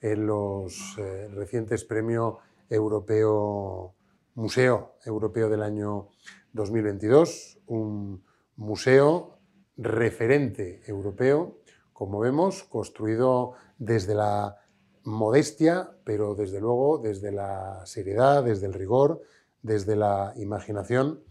en 0.00 0.26
los 0.26 0.96
eh, 0.98 1.28
recientes 1.28 1.84
premios 1.84 2.36
europeo 2.70 3.94
Museo 4.34 4.94
Europeo 5.04 5.50
del 5.50 5.62
año 5.62 6.08
2022, 6.54 7.58
un 7.66 8.24
museo 8.56 9.38
referente 9.76 10.80
europeo, 10.86 11.58
como 11.92 12.20
vemos, 12.20 12.62
construido 12.62 13.54
desde 13.80 14.14
la 14.14 14.56
modestia, 15.04 15.90
pero 16.04 16.34
desde 16.36 16.60
luego 16.60 16.98
desde 16.98 17.32
la 17.32 17.84
seriedad, 17.86 18.44
desde 18.44 18.66
el 18.66 18.74
rigor, 18.74 19.22
desde 19.62 19.96
la 19.96 20.34
imaginación 20.36 21.24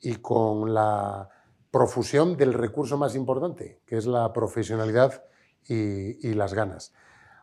y 0.00 0.16
con 0.16 0.74
la 0.74 1.30
profusión 1.70 2.36
del 2.36 2.52
recurso 2.52 2.98
más 2.98 3.14
importante, 3.14 3.80
que 3.86 3.96
es 3.96 4.06
la 4.06 4.32
profesionalidad 4.32 5.24
y, 5.66 6.34
las 6.34 6.54
ganas. 6.54 6.92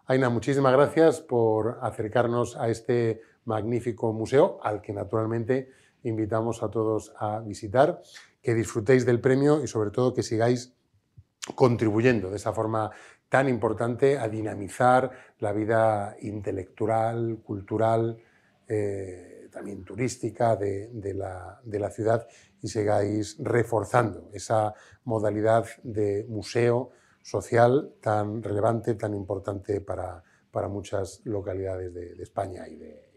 Aina, 0.06 0.30
muchísimas 0.30 0.74
gracias 0.74 1.22
por 1.22 1.80
acercarnos 1.82 2.58
a 2.58 2.68
este 2.68 3.22
magnífico 3.46 4.12
museo, 4.12 4.60
al 4.62 4.82
que 4.82 4.92
naturalmente 4.92 5.72
invitamos 6.04 6.62
a 6.63 6.70
todos 6.70 7.13
a 7.18 7.39
visitar, 7.39 8.01
que 8.42 8.54
disfrutéis 8.54 9.06
del 9.06 9.22
premio 9.22 9.63
y 9.63 9.68
sobre 9.68 9.92
todo 9.92 10.13
que 10.13 10.24
sigáis 10.24 10.74
contribuyendo 11.56 12.30
de 12.30 12.36
esa 12.36 12.51
forma 12.51 12.92
tan 13.29 13.48
importante 13.48 14.17
a 14.17 14.27
dinamizar 14.27 15.12
la 15.39 15.53
vida 15.53 16.15
intelectual, 16.21 17.39
cultural, 17.43 18.17
eh, 18.67 19.48
también 19.51 19.83
turística 19.83 20.55
de, 20.55 20.89
la, 21.13 21.89
ciudad 21.91 22.27
y 22.62 22.67
sigáis 22.67 23.38
reforzando 23.39 24.29
esa 24.33 24.74
modalidad 25.05 25.65
de 25.83 26.25
museo 26.27 26.91
social 27.21 27.93
tan 28.01 28.41
relevante, 28.43 28.95
tan 28.95 29.13
importante 29.13 29.81
para, 29.81 30.24
para 30.51 30.67
muchas 30.67 31.21
localidades 31.25 31.93
de, 31.93 32.15
de 32.15 32.24
España 32.24 32.67
y 32.67 32.75
de. 32.75 33.09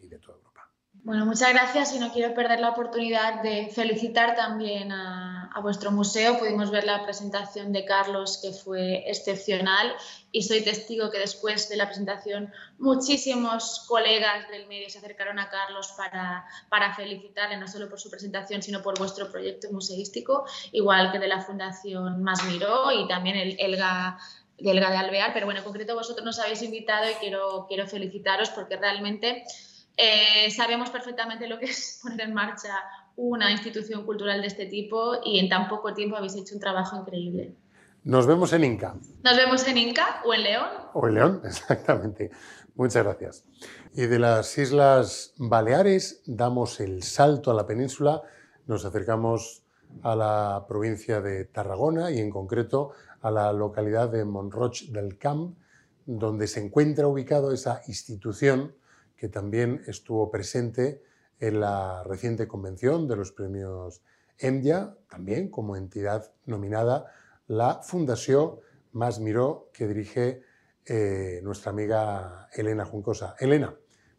Bueno, 1.05 1.27
muchas 1.27 1.53
gracias 1.53 1.93
y 1.97 1.99
no 1.99 2.13
quiero 2.13 2.33
perder 2.33 2.61
la 2.61 2.69
oportunidad 2.69 3.43
de 3.43 3.69
felicitar 3.75 4.37
también 4.37 4.93
a, 4.93 5.39
vuestro 5.61 5.91
museo. 5.91 6.39
Pudimos 6.39 6.71
ver 6.71 6.85
la 6.85 7.05
presentación 7.05 7.73
de 7.73 7.85
Carlos 7.85 8.39
que 8.41 8.53
fue 8.53 9.09
excepcional 9.11 9.95
y 10.31 10.43
soy 10.43 10.63
testigo 10.63 11.11
que 11.11 11.19
después 11.19 11.69
de 11.69 11.77
la 11.77 11.87
presentación 11.87 12.53
muchísimos 12.79 13.85
colegas 13.89 14.49
del 14.49 14.67
medio 14.67 14.89
se 14.91 14.99
acercaron 14.99 15.39
a 15.39 15.51
Carlos 15.51 15.93
para, 15.97 16.47
para 16.69 16.95
felicitarle 16.95 17.57
no 17.57 17.69
solo 17.69 17.89
por 17.89 18.01
su 18.01 18.09
presentación 18.09 18.63
sino 18.63 18.81
por 18.83 18.99
vuestro 18.99 19.31
proyecto 19.31 19.71
museístico, 19.73 20.45
igual 20.73 21.13
que 21.13 21.19
de 21.19 21.29
la 21.29 21.41
Fundación 21.41 22.23
Más 22.23 22.45
Miró 22.45 22.91
y 22.93 23.07
también 23.07 23.37
el 23.37 23.57
Elga 23.59 24.19
Elga 24.59 24.91
de 24.91 24.97
Alvear, 24.97 25.33
pero 25.33 25.47
bueno, 25.47 25.61
en 25.61 25.65
concreto 25.65 25.95
vosotros 25.95 26.25
nos 26.25 26.39
habéis 26.39 26.63
invitado 26.63 27.11
y 27.11 27.15
quiero, 27.15 27.67
quiero 27.69 27.87
felicitaros 27.87 28.51
porque 28.51 28.77
realmente 28.77 29.45
eh, 30.03 30.51
sabemos 30.51 30.91
perfectamente 30.91 31.47
lo 31.47 31.59
que 31.59 31.67
es 31.67 32.01
poner 32.03 32.23
en 32.23 32.35
marcha 32.35 32.75
una 33.15 33.53
institución 33.53 34.05
cultural 34.05 34.41
de 34.41 34.49
este 34.49 34.67
tipo 34.67 35.21
y 35.25 35.39
en 35.39 35.49
tan 35.49 35.69
poco 35.69 35.95
tiempo 35.95 36.17
habéis 36.17 36.35
hecho 36.35 36.55
un 36.55 36.61
trabajo 36.61 36.97
increíble. 36.97 37.55
Nos 38.05 38.27
vemos 38.27 38.53
en 38.53 38.65
Inca. 38.65 38.97
Nos 39.23 39.37
vemos 39.37 39.67
en 39.69 39.79
Inca 39.79 40.23
o 40.25 40.35
en 40.35 40.43
León. 40.43 40.69
O 40.95 41.07
en 41.07 41.15
León, 41.15 41.43
exactamente. 41.45 42.31
Muchas 42.75 43.05
gracias. 43.05 43.45
Y 43.95 44.07
de 44.07 44.19
las 44.19 44.59
Islas 44.59 45.35
Baleares 45.37 46.23
damos 46.27 46.81
el 46.81 47.05
salto 47.05 47.53
a 47.53 47.55
la 47.55 47.67
península, 47.67 48.23
nos 48.67 48.85
acercamos 48.85 49.63
a 50.03 50.17
la 50.17 50.65
provincia 50.67 51.21
de 51.21 51.45
Tarragona 51.45 52.11
y 52.11 52.19
en 52.19 52.31
concreto 52.31 52.93
a 53.21 53.31
la 53.31 53.53
localidad 53.53 54.09
de 54.09 54.25
Montroch 54.25 54.81
del 54.89 55.17
Camp, 55.19 55.57
donde 56.07 56.49
se 56.49 56.65
encuentra 56.65 57.07
ubicado 57.07 57.53
esa 57.53 57.83
institución 57.87 58.75
que 59.23 59.29
también 59.29 59.85
estuvo 59.87 60.33
presente 60.33 61.01
en 61.39 61.61
la 61.61 62.03
reciente 62.03 62.49
convención 62.49 63.07
de 63.07 63.15
los 63.15 63.31
premios 63.31 64.03
EMDIA, 64.37 64.97
también 65.09 65.49
como 65.49 65.77
entidad 65.77 66.33
nominada 66.45 67.07
la 67.47 67.83
Fundación 67.85 68.57
Más 68.91 69.21
Miró, 69.21 69.71
que 69.73 69.87
dirige 69.87 70.43
eh, 70.85 71.39
nuestra 71.45 71.71
amiga 71.71 72.49
Elena 72.53 72.85
Juncosa. 72.85 73.37
Elena, 73.39 73.73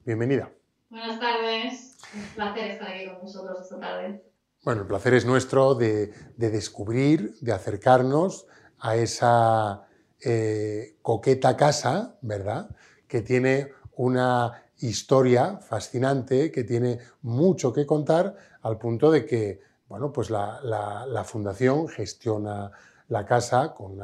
bienvenida. 0.06 0.54
Buenas 0.89 1.20
tardes, 1.20 1.98
un 2.13 2.36
placer 2.36 2.72
estar 2.72 2.88
aquí 2.88 3.06
con 3.08 3.20
vosotros 3.24 3.60
esta 3.62 3.80
tarde. 3.82 4.24
Bueno, 4.63 4.84
el 4.84 4.88
placer 4.88 5.16
es 5.16 5.26
nuestro 5.26 5.76
de, 5.76 6.13
descubrir, 6.38 7.36
de 7.42 7.52
acercarnos 7.52 8.48
a 8.80 8.96
esa 8.96 9.86
eh, 10.22 10.96
coqueta 11.02 11.58
casa, 11.58 12.18
¿verdad? 12.22 12.70
Que 13.06 13.22
tiene 13.22 13.74
una 13.98 14.63
historia 14.84 15.58
fascinante 15.58 16.52
que 16.52 16.63
tiene 16.63 17.00
mucho 17.22 17.72
que 17.74 17.86
contar 17.86 18.36
al 18.62 18.78
punto 18.78 19.12
de 19.12 19.26
que 19.26 19.74
bueno, 19.93 20.12
pues 20.12 20.32
la, 20.32 21.24
fundación 21.24 21.88
gestiona 21.88 22.72
la 23.10 23.26
casa 23.26 23.76
con, 23.76 24.00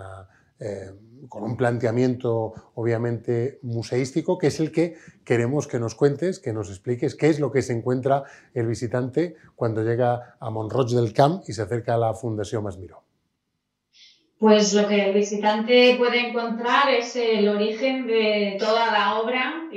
eh, 0.59 0.91
con, 1.27 1.43
un 1.43 1.57
planteamiento 1.57 2.53
obviamente 2.75 3.57
museístico 3.63 4.37
que 4.37 4.47
es 4.47 4.59
el 4.59 4.71
que 4.71 4.97
queremos 5.25 5.67
que 5.67 5.79
nos 5.79 5.95
cuentes, 5.95 6.39
que 6.39 6.53
nos 6.53 6.69
expliques 6.69 7.15
qué 7.15 7.29
es 7.29 7.39
lo 7.39 7.51
que 7.51 7.63
se 7.63 7.73
encuentra 7.73 8.23
el 8.53 8.67
visitante 8.67 9.35
cuando 9.55 9.81
llega 9.81 10.37
a 10.39 10.49
Montroig 10.51 10.89
del 10.89 11.11
Camp 11.11 11.43
y 11.47 11.53
se 11.53 11.63
acerca 11.63 11.95
a 11.95 11.97
la 11.97 12.13
Fundación 12.13 12.63
Masmiró. 12.63 13.03
Pues 14.39 14.73
lo 14.73 14.87
que 14.87 15.09
el 15.09 15.13
visitante 15.13 15.95
puede 15.97 16.29
encontrar 16.29 16.89
es 16.89 17.13
el 17.17 17.49
origen 17.49 18.07
de 18.07 18.55
toda 18.57 18.89
la 18.89 19.18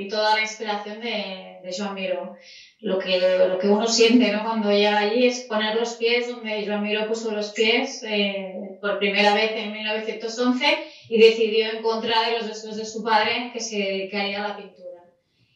toda 0.07 0.35
la 0.35 0.41
inspiración 0.41 0.99
de, 0.99 1.59
de 1.63 1.75
Joan 1.75 1.93
Miró. 1.93 2.35
Lo 2.79 2.99
que, 2.99 3.47
lo 3.47 3.57
que 3.59 3.69
uno 3.69 3.87
siente 3.87 4.31
¿no? 4.33 4.43
cuando 4.43 4.69
llega 4.69 4.99
allí 4.99 5.25
es 5.25 5.41
poner 5.41 5.75
los 5.77 5.93
pies 5.93 6.27
donde 6.27 6.65
Joan 6.65 6.83
Miró 6.83 7.07
puso 7.07 7.31
los 7.31 7.51
pies 7.51 8.03
eh, 8.03 8.77
por 8.81 8.99
primera 8.99 9.33
vez 9.33 9.51
en 9.55 9.71
1911 9.71 10.65
y 11.09 11.17
decidió 11.17 11.69
en 11.71 11.81
contra 11.81 12.27
de 12.27 12.37
los 12.37 12.47
deseos 12.47 12.75
de 12.75 12.85
su 12.85 13.01
padre 13.03 13.51
que 13.53 13.61
se 13.61 14.09
que 14.09 14.17
haría 14.17 14.47
la 14.47 14.57
pintura. 14.57 15.03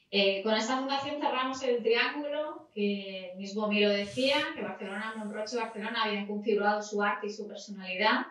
Eh, 0.10 0.42
con 0.42 0.54
esta 0.56 0.78
fundación 0.78 1.20
cerramos 1.20 1.62
el 1.64 1.84
triángulo 1.84 2.70
que 2.74 3.34
mismo 3.36 3.68
Miró 3.68 3.90
decía, 3.90 4.38
que 4.56 4.62
Barcelona, 4.62 5.16
Monroche 5.18 5.58
y 5.58 5.60
Barcelona 5.60 6.04
habían 6.04 6.28
configurado 6.28 6.82
su 6.82 7.04
arte 7.04 7.28
y 7.28 7.34
su 7.34 7.46
personalidad 7.46 8.28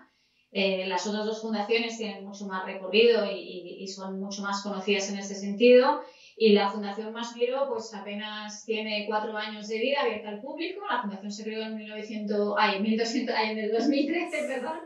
eh, 0.58 0.86
las 0.86 1.06
otras 1.06 1.26
dos 1.26 1.42
fundaciones 1.42 1.98
tienen 1.98 2.24
mucho 2.24 2.46
más 2.46 2.64
recorrido 2.64 3.30
y, 3.30 3.86
son 3.88 4.18
mucho 4.18 4.40
más 4.40 4.62
conocidas 4.62 5.10
en 5.10 5.18
ese 5.18 5.34
sentido. 5.34 6.00
Y 6.34 6.54
la 6.54 6.70
Fundación 6.70 7.12
Más 7.12 7.34
pues 7.68 7.92
apenas 7.92 8.64
tiene 8.64 9.04
cuatro 9.06 9.36
años 9.36 9.68
de 9.68 9.78
vida 9.78 10.00
abierta 10.00 10.30
al 10.30 10.40
público. 10.40 10.80
La 10.90 11.02
fundación 11.02 11.30
se 11.30 11.44
creó 11.44 11.62
en, 11.62 11.76
1900, 11.76 12.54
ay, 12.58 12.80
1200, 12.80 13.34
en 13.38 13.58
el 13.58 13.70
2013, 13.70 14.46
perdón. 14.48 14.78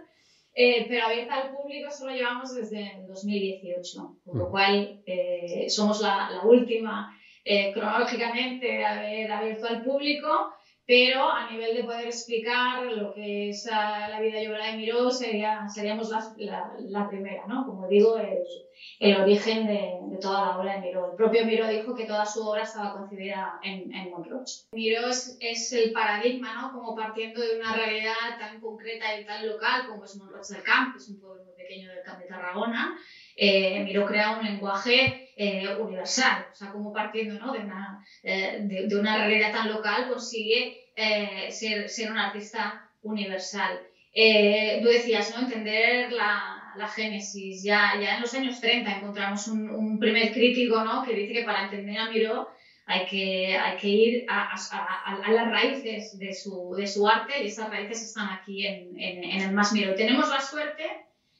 Eh, 0.56 0.86
pero 0.88 1.06
abierta 1.06 1.34
al 1.36 1.52
público 1.52 1.88
solo 1.92 2.14
llevamos 2.14 2.52
desde 2.52 2.96
el 2.96 3.06
2018, 3.06 4.16
con 4.24 4.38
lo 4.38 4.48
mm. 4.48 4.50
cual 4.50 5.02
eh, 5.06 5.66
somos 5.70 6.00
la, 6.00 6.30
la 6.32 6.42
última 6.42 7.16
cronológicamente 7.72 8.66
de 8.66 8.84
haber 8.84 9.32
abierto 9.32 9.68
al 9.68 9.82
público 9.84 10.52
pero 10.86 11.30
a 11.30 11.48
nivel 11.50 11.76
de 11.76 11.84
poder 11.84 12.06
explicar 12.06 12.84
lo 12.84 13.14
que 13.14 13.50
es 13.50 13.64
la 13.66 14.18
vida 14.20 14.50
obra 14.50 14.66
de 14.66 14.76
Miró, 14.76 15.10
sería, 15.10 15.68
seríamos 15.68 16.10
la, 16.10 16.72
la, 16.78 17.08
primera, 17.08 17.46
¿no? 17.46 17.64
Como 17.64 17.86
digo, 17.86 18.16
el, 18.18 18.38
el 18.98 19.20
origen 19.20 19.66
de, 19.66 19.98
de, 20.10 20.16
toda 20.20 20.46
la 20.46 20.58
obra 20.58 20.74
de 20.74 20.80
Miró. 20.80 21.10
El 21.10 21.16
propio 21.16 21.44
Miró 21.44 21.68
dijo 21.68 21.94
que 21.94 22.06
toda 22.06 22.26
su 22.26 22.46
obra 22.46 22.62
estaba 22.62 22.92
concebida 22.92 23.60
en, 23.62 23.94
en 23.94 24.10
Montroch. 24.10 24.48
Miró 24.72 25.08
es, 25.08 25.36
es, 25.40 25.72
el 25.72 25.92
paradigma, 25.92 26.54
¿no? 26.54 26.72
Como 26.72 26.96
partiendo 26.96 27.40
de 27.40 27.56
una 27.56 27.72
realidad 27.72 28.38
tan 28.38 28.60
concreta 28.60 29.20
y 29.20 29.24
tan 29.24 29.46
local 29.46 29.86
como 29.88 30.04
es 30.04 30.16
Montroch 30.16 30.46
del 30.48 30.62
Camp, 30.62 30.92
que 30.92 30.98
es 30.98 31.08
un 31.08 31.20
pueblo 31.20 31.44
muy 31.44 31.54
pequeño 31.54 31.88
del 31.88 32.02
Camp 32.02 32.20
de 32.20 32.26
Tarragona. 32.26 32.98
Eh, 33.36 33.84
Miró 33.84 34.06
crea 34.06 34.38
un 34.38 34.44
lenguaje 34.44 35.29
eh, 35.42 35.74
universal, 35.78 36.46
o 36.52 36.54
sea, 36.54 36.70
como 36.70 36.92
partiendo 36.92 37.40
¿no? 37.40 37.54
de, 37.54 37.60
una, 37.60 38.04
eh, 38.22 38.58
de, 38.60 38.94
una 38.94 39.16
realidad 39.16 39.52
tan 39.52 39.72
local 39.72 40.10
consigue 40.10 40.92
eh, 40.94 41.50
ser, 41.50 41.88
ser 41.88 42.10
un 42.10 42.18
artista 42.18 42.86
universal. 43.00 43.80
tú 44.12 44.88
decías, 44.88 45.34
¿no? 45.34 45.46
Entender 45.46 46.12
la, 46.12 46.74
la, 46.76 46.88
génesis. 46.88 47.62
Ya, 47.62 47.94
ya 47.98 48.16
en 48.16 48.20
los 48.20 48.34
años 48.34 48.60
30 48.60 48.98
encontramos 48.98 49.48
un, 49.48 49.98
primer 49.98 50.30
crítico 50.34 50.84
¿no? 50.84 51.04
que 51.04 51.14
dice 51.14 51.32
que 51.32 51.44
para 51.44 51.64
entender 51.64 51.96
a 51.96 52.10
Miró 52.10 52.50
hay 52.84 53.06
que, 53.06 53.56
hay 53.56 53.78
que 53.78 53.88
ir 53.88 54.26
a, 54.28 54.52
a, 54.52 55.24
a, 55.24 55.32
las 55.32 55.50
raíces 55.50 56.18
de 56.18 56.34
su, 56.34 56.74
de 56.76 56.86
su, 56.86 57.08
arte 57.08 57.42
y 57.42 57.46
esas 57.46 57.70
raíces 57.70 58.02
están 58.02 58.28
aquí 58.28 58.66
en, 58.66 58.94
en, 59.00 59.24
en 59.24 59.40
el 59.40 59.52
Más 59.52 59.72
Miró. 59.72 59.94
Tenemos 59.94 60.28
la 60.28 60.42
suerte 60.42 60.84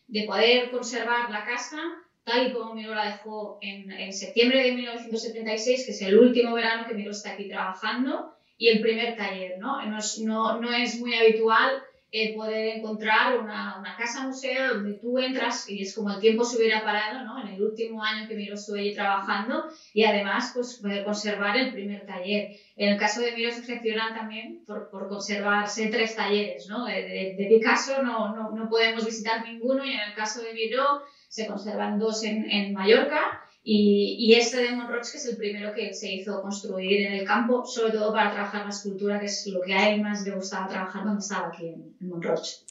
de 0.07 0.23
poder 0.23 0.71
conservar 0.71 1.29
la 1.29 1.45
casa 1.45 1.83
tal 2.25 2.49
y 2.49 2.53
como 2.53 2.75
Miro 2.75 2.95
la 2.95 3.07
dejó 3.07 3.59
en, 3.61 3.91
en, 3.91 4.13
septiembre 4.13 4.63
de 4.63 4.73
1976, 4.73 5.85
que 5.85 5.91
es 5.93 6.03
el 6.03 6.19
último 6.19 6.55
verano 6.55 6.87
que 6.87 6.95
Miro 6.95 7.11
está 7.11 7.33
aquí 7.33 7.49
trabajando, 7.49 8.35
y 8.59 8.69
el 8.69 8.81
primer 8.81 9.17
taller, 9.17 9.59
¿no? 9.59 9.85
No 9.87 9.99
es, 9.99 10.19
no, 10.19 10.61
no 10.61 10.71
es 10.73 11.01
muy 11.01 11.15
habitual 11.15 11.83
eh, 12.13 12.35
poder 12.35 12.77
encontrar 12.77 13.39
una, 13.39 13.79
una, 13.79 13.97
casa 13.97 14.27
museo 14.27 14.75
donde 14.75 14.95
tú 14.95 15.17
entras 15.19 15.71
y 15.71 15.81
es 15.81 15.95
como 15.95 16.11
el 16.11 16.19
tiempo 16.19 16.45
se 16.45 16.57
hubiera 16.57 16.83
parado, 16.83 17.25
¿no? 17.25 17.41
En 17.41 17.55
el 17.55 17.63
último 17.63 18.03
año 18.03 18.27
que 18.27 18.35
Miro 18.35 18.55
estuvo 18.55 18.77
allí 18.77 18.93
trabajando 18.93 19.65
y 19.95 20.03
además 20.03 20.51
pues 20.53 20.81
poder 20.83 21.05
conservar 21.05 21.57
el 21.57 21.73
primer 21.73 22.05
taller. 22.05 22.51
En 22.77 22.89
el 22.89 22.99
caso 22.99 23.21
de 23.21 23.33
Miro 23.33 23.53
se 23.53 23.61
excepciona 23.61 24.13
también 24.13 24.65
por, 24.67 24.91
por 24.91 25.09
conservarse 25.09 25.87
tres 25.87 26.17
talleres, 26.17 26.67
¿no? 26.69 26.85
De, 26.85 26.95
de, 26.95 27.35
de 27.39 27.47
Picasso 27.49 28.03
no, 28.03 28.51
no 28.51 28.69
podemos 28.69 29.07
visitar 29.07 29.47
ninguno 29.47 29.85
y 29.85 29.93
en 29.93 30.01
el 30.01 30.15
caso 30.15 30.43
de 30.43 30.53
Miro 30.53 31.03
se 31.31 31.47
conservan 31.47 31.99
dos 31.99 32.25
en, 32.25 32.51
en 32.51 32.75
Mallorca 32.75 33.41
y, 33.63 34.17
y, 34.19 34.35
este 34.35 34.57
de 34.57 34.73
Monroch, 34.73 35.09
que 35.09 35.19
es 35.19 35.27
el 35.27 35.37
primero 35.37 35.73
que 35.73 35.95
se 35.95 36.13
hizo 36.13 36.43
construir 36.43 37.07
en 37.07 37.13
el 37.13 37.27
campo, 37.27 37.65
sobre 37.65 37.93
todo 37.93 38.13
para 38.13 38.33
trabajar 38.33 38.65
la 38.65 38.71
escultura, 38.71 39.21
que 39.21 39.27
es 39.27 39.47
lo 39.47 39.61
que 39.61 39.75
a 39.75 39.91
él 39.91 40.03
más 40.03 40.25
le 40.25 40.33
gustaba 40.33 40.67
trabajar 40.67 41.03
cuando 41.03 41.21
estaba 41.21 41.49
aquí 41.49 41.69
en, 41.69 41.95
en 42.01 42.09
Monroch. 42.09 42.65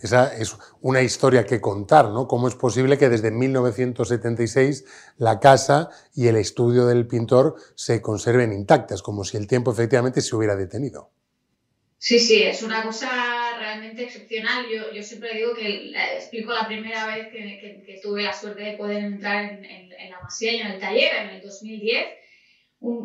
Esa 0.00 0.34
es 0.34 0.56
una 0.80 1.02
historia 1.02 1.44
que 1.44 1.60
contar, 1.60 2.08
¿no? 2.08 2.26
¿Cómo 2.26 2.48
es 2.48 2.56
posible 2.56 2.98
que 2.98 3.08
desde 3.08 3.30
1976 3.30 4.84
la 5.18 5.38
casa 5.38 5.90
y 6.12 6.26
el 6.26 6.36
estudio 6.36 6.86
del 6.86 7.06
pintor 7.06 7.56
se 7.76 8.02
conserven 8.02 8.52
intactas, 8.52 9.02
como 9.02 9.22
si 9.24 9.36
el 9.36 9.46
tiempo 9.46 9.70
efectivamente 9.70 10.20
se 10.20 10.34
hubiera 10.34 10.56
detenido? 10.56 11.10
Sí, 11.98 12.18
sí, 12.18 12.42
es 12.42 12.62
una 12.62 12.82
cosa 12.82 13.08
realmente 13.60 14.04
excepcional. 14.04 14.66
Yo, 14.68 14.92
yo 14.92 15.02
siempre 15.02 15.34
digo 15.34 15.54
que 15.54 15.92
explico 16.16 16.52
la 16.52 16.66
primera 16.66 17.06
vez 17.06 17.28
que, 17.28 17.82
que, 17.86 18.00
tuve 18.02 18.24
la 18.24 18.32
suerte 18.32 18.62
de 18.62 18.76
poder 18.76 19.04
entrar 19.04 19.44
en, 19.44 19.64
en, 19.64 20.10
la 20.10 20.20
masía 20.20 20.52
y 20.52 20.60
en 20.60 20.66
el 20.68 20.80
taller, 20.80 21.14
en 21.14 21.28
el 21.30 21.42
2010. 21.42 22.06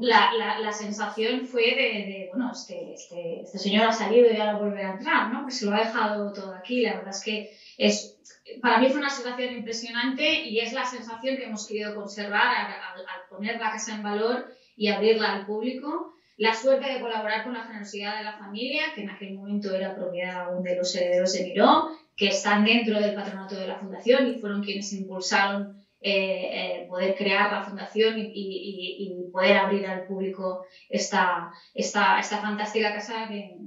la, 0.01 0.33
la, 0.33 0.59
la, 0.59 0.71
sensación 0.71 1.45
fue 1.45 1.63
de, 1.63 1.87
de 2.09 2.29
bueno, 2.31 2.51
este, 2.51 2.93
este, 2.93 3.41
este, 3.41 3.59
señor 3.59 3.87
ha 3.87 3.91
salido 3.91 4.31
y 4.31 4.37
ahora 4.37 4.57
volverá 4.57 4.91
a 4.91 4.97
entrar, 4.97 5.33
¿no? 5.33 5.45
Que 5.45 5.51
se 5.51 5.65
lo 5.65 5.75
ha 5.75 5.79
dejado 5.79 6.31
todo 6.33 6.55
aquí. 6.55 6.81
La 6.81 6.95
verdad 6.95 7.13
es 7.13 7.23
que 7.23 7.51
es, 7.77 8.17
para 8.61 8.79
mí 8.79 8.87
fue 8.89 8.99
una 8.99 9.09
sensación 9.09 9.53
impresionante 9.53 10.43
y 10.45 10.59
es 10.59 10.73
la 10.73 10.85
sensación 10.85 11.37
que 11.37 11.43
hemos 11.43 11.67
querido 11.67 11.93
conservar 11.93 12.47
al, 12.47 13.01
al 13.01 13.27
poner 13.29 13.59
la 13.59 13.71
casa 13.71 13.93
en 13.93 14.03
valor 14.03 14.51
y 14.77 14.87
abrirla 14.87 15.33
al 15.33 15.45
público 15.45 16.14
la 16.37 16.53
suerte 16.53 16.91
de 16.91 16.99
colaborar 16.99 17.43
con 17.43 17.53
la 17.53 17.63
generosidad 17.63 18.17
de 18.17 18.23
la 18.23 18.37
familia, 18.37 18.93
que 18.93 19.03
en 19.03 19.09
aquel 19.09 19.35
momento 19.35 19.73
era 19.73 19.95
propiedad 19.95 20.45
aún 20.45 20.63
de 20.63 20.75
los 20.75 20.93
herederos 20.95 21.33
de 21.33 21.43
Miró, 21.43 21.89
que 22.15 22.27
están 22.27 22.65
dentro 22.65 22.99
del 22.99 23.15
patronato 23.15 23.55
de 23.55 23.67
la 23.67 23.79
fundación 23.79 24.27
y 24.27 24.39
fueron 24.39 24.63
quienes 24.63 24.91
impulsaron 24.93 25.85
eh, 26.01 26.81
eh, 26.81 26.87
poder 26.87 27.15
crear 27.15 27.51
la 27.51 27.63
fundación 27.63 28.19
y, 28.19 28.31
y, 28.33 29.27
y, 29.27 29.31
poder 29.31 29.57
abrir 29.57 29.87
al 29.87 30.05
público 30.05 30.65
esta, 30.89 31.51
esta, 31.73 32.19
esta 32.19 32.37
fantástica 32.37 32.93
casa 32.93 33.27
que, 33.27 33.57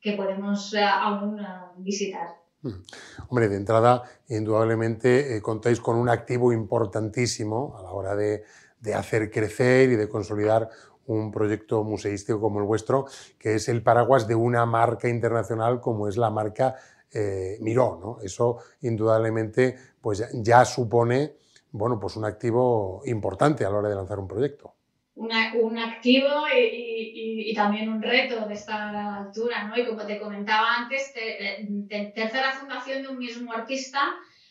que 0.00 0.12
podemos 0.14 0.72
uh, 0.72 0.78
aún 0.78 1.38
uh, 1.38 1.82
visitar. 1.82 2.28
Hmm. 2.62 2.82
Hombre, 3.28 3.48
de 3.48 3.56
entrada, 3.56 4.02
indudablemente 4.28 5.36
eh, 5.36 5.42
contáis 5.42 5.80
con 5.80 5.96
un 5.96 6.08
activo 6.08 6.52
importantísimo 6.52 7.76
a 7.78 7.82
la 7.82 7.90
hora 7.92 8.16
de, 8.16 8.42
de 8.80 8.94
hacer 8.94 9.30
crecer 9.30 9.90
y 9.90 9.96
de 9.96 10.08
consolidar 10.08 10.70
un 11.06 11.30
proyecto 11.30 11.84
museístico 11.84 12.40
como 12.40 12.60
el 12.60 12.66
vuestro, 12.66 13.06
que 13.38 13.54
es 13.54 13.68
el 13.68 13.82
paraguas 13.82 14.26
de 14.26 14.34
una 14.34 14.66
marca 14.66 15.08
internacional 15.08 15.80
como 15.80 16.08
es 16.08 16.16
la 16.16 16.30
marca 16.30 16.76
eh, 17.12 17.58
Miró. 17.60 17.98
¿no? 18.00 18.18
Eso 18.22 18.58
indudablemente 18.80 19.76
pues, 20.00 20.28
ya 20.32 20.64
supone 20.64 21.36
bueno, 21.74 21.98
pues 21.98 22.14
un 22.14 22.24
activo 22.24 23.02
importante 23.04 23.64
a 23.64 23.70
la 23.70 23.78
hora 23.78 23.88
de 23.88 23.96
lanzar 23.96 24.20
un 24.20 24.28
proyecto. 24.28 24.76
Un 25.16 25.78
activo 25.78 26.28
y, 26.56 27.52
también 27.54 27.88
un 27.88 28.00
reto 28.00 28.46
de 28.46 28.54
esta 28.54 29.16
altura, 29.16 29.64
¿no? 29.64 29.76
Y 29.76 29.84
como 29.84 30.06
te 30.06 30.20
comentaba 30.20 30.76
antes, 30.76 31.12
te, 31.12 31.66
te, 31.88 32.12
tercera 32.14 32.52
fundación 32.52 33.02
de 33.02 33.08
un 33.08 33.18
mismo 33.18 33.52
artista 33.52 34.00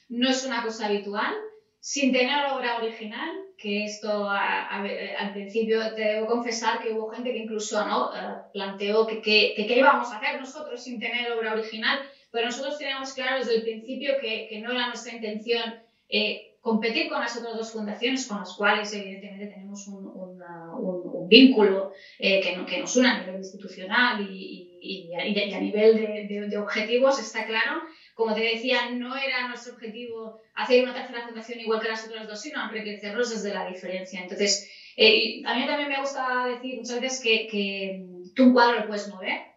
no 0.09 0.29
es 0.29 0.45
una 0.45 0.63
cosa 0.63 0.87
habitual, 0.87 1.33
sin 1.79 2.11
tener 2.11 2.45
obra 2.51 2.77
original, 2.77 3.29
que 3.57 3.85
esto 3.85 4.29
a, 4.29 4.67
a, 4.67 4.83
al 5.19 5.33
principio 5.33 5.93
te 5.95 6.01
debo 6.01 6.27
confesar 6.27 6.81
que 6.81 6.91
hubo 6.91 7.09
gente 7.09 7.31
que 7.31 7.39
incluso 7.39 7.85
¿no? 7.85 8.13
Eh, 8.15 8.35
planteó 8.53 9.07
que 9.07 9.21
qué 9.21 9.75
íbamos 9.77 10.11
a 10.11 10.17
hacer 10.17 10.39
nosotros 10.39 10.83
sin 10.83 10.99
tener 10.99 11.31
obra 11.31 11.53
original, 11.53 11.99
pero 12.31 12.47
nosotros 12.47 12.77
teníamos 12.77 13.13
claro 13.13 13.39
desde 13.39 13.55
el 13.55 13.61
principio 13.61 14.13
que, 14.19 14.47
que 14.49 14.59
no 14.59 14.71
era 14.71 14.87
nuestra 14.87 15.13
intención 15.13 15.75
eh, 16.09 16.57
competir 16.61 17.09
con 17.09 17.19
las 17.19 17.37
otras 17.37 17.57
dos 17.57 17.71
fundaciones 17.71 18.25
con 18.25 18.39
las 18.39 18.53
cuales 18.53 18.93
evidentemente 18.93 19.47
tenemos 19.47 19.87
un, 19.87 20.05
un, 20.07 20.41
un 20.41 21.27
vínculo 21.27 21.91
eh, 22.19 22.39
que, 22.41 22.55
no, 22.55 22.65
que, 22.65 22.79
nos 22.79 22.95
une 22.95 23.07
a 23.09 23.19
nivel 23.19 23.35
institucional 23.35 24.21
y, 24.21 24.79
y, 24.81 25.09
y, 25.11 25.15
a, 25.15 25.25
y 25.25 25.53
a, 25.53 25.59
nivel 25.59 25.95
de, 25.95 26.07
de, 26.27 26.47
de 26.47 26.57
objetivos, 26.57 27.19
está 27.19 27.45
claro 27.45 27.81
como 28.13 28.33
te 28.33 28.41
decía, 28.41 28.91
no 28.91 29.15
era 29.15 29.47
nuestro 29.47 29.73
objetivo 29.73 30.41
hacer 30.53 30.83
una 30.83 30.93
tercera 30.93 31.25
fundación 31.25 31.59
igual 31.59 31.81
que 31.81 31.89
las 31.89 32.05
otras 32.05 32.27
dos, 32.27 32.41
sino 32.41 32.63
enriquecerlos 32.63 33.29
desde 33.29 33.53
la 33.53 33.67
diferencia. 33.67 34.21
Entonces, 34.21 34.69
eh, 34.95 35.41
a 35.45 35.55
mí 35.55 35.65
también 35.65 35.89
me 35.89 35.99
gusta 35.99 36.45
decir 36.47 36.77
muchas 36.77 37.01
veces 37.01 37.21
que, 37.21 37.47
que 37.47 38.05
tú 38.35 38.43
un 38.43 38.53
cuadro 38.53 38.81
lo 38.81 38.87
puedes 38.87 39.07
mover, 39.09 39.53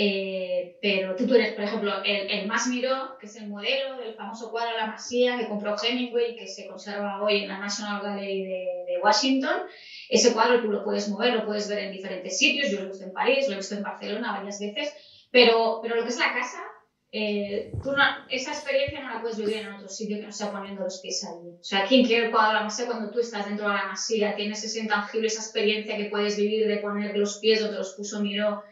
eh, 0.00 0.78
pero 0.80 1.16
tú, 1.16 1.26
tú, 1.26 1.34
eres, 1.34 1.54
por 1.54 1.64
ejemplo, 1.64 1.92
el, 2.04 2.30
el, 2.30 2.46
Más 2.46 2.68
Miró, 2.68 3.18
que 3.18 3.26
es 3.26 3.34
el 3.34 3.48
modelo 3.48 3.96
del 3.96 4.14
famoso 4.14 4.52
cuadro 4.52 4.76
La 4.76 4.86
Masía 4.86 5.36
que 5.36 5.48
compró 5.48 5.74
Hemingway, 5.82 6.36
que 6.36 6.46
se 6.46 6.68
conserva 6.68 7.20
hoy 7.20 7.38
en 7.42 7.48
la 7.48 7.58
National 7.58 8.00
Gallery 8.00 8.44
de, 8.44 8.84
de, 8.86 9.00
Washington. 9.02 9.62
Ese 10.08 10.32
cuadro 10.32 10.62
tú 10.62 10.70
lo 10.70 10.84
puedes 10.84 11.08
mover, 11.08 11.34
lo 11.34 11.46
puedes 11.46 11.68
ver 11.68 11.80
en 11.80 11.92
diferentes 11.92 12.38
sitios. 12.38 12.70
Yo 12.70 12.78
lo 12.78 12.84
he 12.84 12.88
visto 12.90 13.06
en 13.06 13.12
París, 13.12 13.48
lo 13.48 13.54
he 13.54 13.56
visto 13.56 13.74
en 13.74 13.82
Barcelona 13.82 14.38
varias 14.38 14.60
veces. 14.60 14.94
Pero, 15.32 15.80
pero 15.82 15.96
lo 15.96 16.02
que 16.04 16.10
es 16.10 16.18
la 16.18 16.32
casa, 16.32 16.62
eh, 17.10 17.72
tú 17.82 17.92
no, 17.92 18.02
esa 18.28 18.52
experiencia 18.52 19.00
no 19.00 19.14
la 19.14 19.20
puedes 19.22 19.38
vivir 19.38 19.56
en 19.56 19.72
otro 19.72 19.88
sitio 19.88 20.18
que 20.18 20.26
no 20.26 20.32
sea 20.32 20.52
poniendo 20.52 20.82
los 20.82 21.00
pies 21.00 21.24
allí. 21.24 21.48
O 21.60 21.64
sea, 21.64 21.86
quien 21.86 22.04
quiere 22.04 22.26
el 22.26 22.30
cuadro 22.30 22.48
de 22.48 22.54
la 22.54 22.64
masía, 22.64 22.86
cuando 22.86 23.10
tú 23.10 23.20
estás 23.20 23.46
dentro 23.46 23.68
de 23.68 23.74
la 23.74 23.86
masía, 23.86 24.36
tienes 24.36 24.62
ese 24.62 24.80
intangible, 24.80 25.26
esa 25.26 25.40
experiencia 25.40 25.96
que 25.96 26.10
puedes 26.10 26.36
vivir 26.36 26.68
de 26.68 26.78
poner 26.78 27.16
los 27.16 27.38
pies 27.38 27.60
donde 27.60 27.78
los 27.78 27.94
puso 27.94 28.20
Miró, 28.20 28.62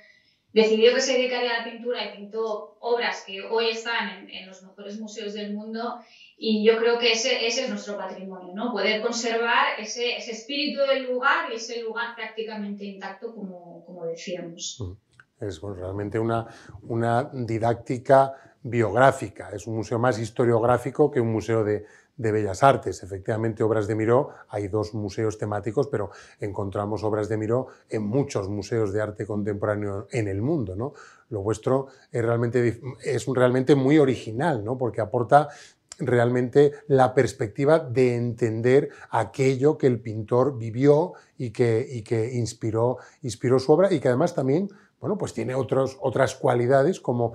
decidió 0.52 0.94
que 0.94 1.00
se 1.00 1.14
dedicaría 1.14 1.54
a 1.54 1.58
la 1.58 1.70
pintura 1.70 2.04
y 2.04 2.16
pintó 2.16 2.76
obras 2.80 3.24
que 3.26 3.42
hoy 3.42 3.70
están 3.70 4.08
en, 4.18 4.30
en 4.30 4.46
los 4.46 4.62
mejores 4.62 4.98
museos 4.98 5.34
del 5.34 5.54
mundo 5.54 6.00
y 6.38 6.64
yo 6.64 6.76
creo 6.78 6.98
que 6.98 7.12
ese, 7.12 7.46
ese 7.46 7.64
es 7.64 7.70
nuestro 7.70 7.96
patrimonio, 7.96 8.54
¿no? 8.54 8.70
Poder 8.70 9.00
conservar 9.00 9.80
ese, 9.80 10.16
ese, 10.16 10.32
espíritu 10.32 10.82
del 10.82 11.04
lugar 11.04 11.50
y 11.50 11.56
ese 11.56 11.80
lugar 11.82 12.14
prácticamente 12.14 12.84
intacto, 12.84 13.34
como, 13.34 13.84
como 13.86 14.04
decíamos. 14.04 14.76
Mm. 14.78 15.05
Es 15.40 15.60
bueno, 15.60 15.76
realmente 15.76 16.18
una, 16.18 16.46
una, 16.88 17.30
didáctica 17.32 18.32
biográfica, 18.62 19.50
es 19.50 19.66
un 19.66 19.76
museo 19.76 19.98
más 19.98 20.18
historiográfico 20.18 21.10
que 21.10 21.20
un 21.20 21.30
museo 21.30 21.62
de, 21.62 21.84
de, 22.16 22.32
Bellas 22.32 22.62
Artes. 22.62 23.02
Efectivamente, 23.02 23.62
obras 23.62 23.86
de 23.86 23.94
Miró, 23.94 24.30
hay 24.48 24.68
dos 24.68 24.94
museos 24.94 25.36
temáticos, 25.36 25.88
pero 25.88 26.10
encontramos 26.40 27.04
obras 27.04 27.28
de 27.28 27.36
Miró 27.36 27.68
en 27.90 28.02
muchos 28.06 28.48
museos 28.48 28.94
de 28.94 29.02
arte 29.02 29.26
contemporáneo 29.26 30.08
en 30.10 30.26
el 30.26 30.40
mundo. 30.40 30.74
¿no? 30.74 30.94
Lo 31.28 31.42
vuestro 31.42 31.88
es 32.10 32.24
realmente, 32.24 32.80
es 33.04 33.26
realmente 33.26 33.74
muy 33.74 33.98
original, 33.98 34.64
¿no? 34.64 34.78
porque 34.78 35.02
aporta 35.02 35.48
realmente 35.98 36.72
la 36.88 37.14
perspectiva 37.14 37.78
de 37.78 38.16
entender 38.16 38.90
aquello 39.10 39.78
que 39.78 39.86
el 39.86 40.00
pintor 40.00 40.58
vivió 40.58 41.12
y 41.38 41.50
que, 41.50 41.86
y 41.88 42.02
que 42.02 42.34
inspiró, 42.34 42.98
inspiró 43.22 43.58
su 43.58 43.72
obra 43.72 43.92
y 43.92 44.00
que 44.00 44.08
además 44.08 44.34
también 44.34 44.68
bueno, 45.00 45.18
pues 45.18 45.34
tiene 45.34 45.54
otras 45.54 46.34
cualidades 46.34 47.00
como 47.00 47.34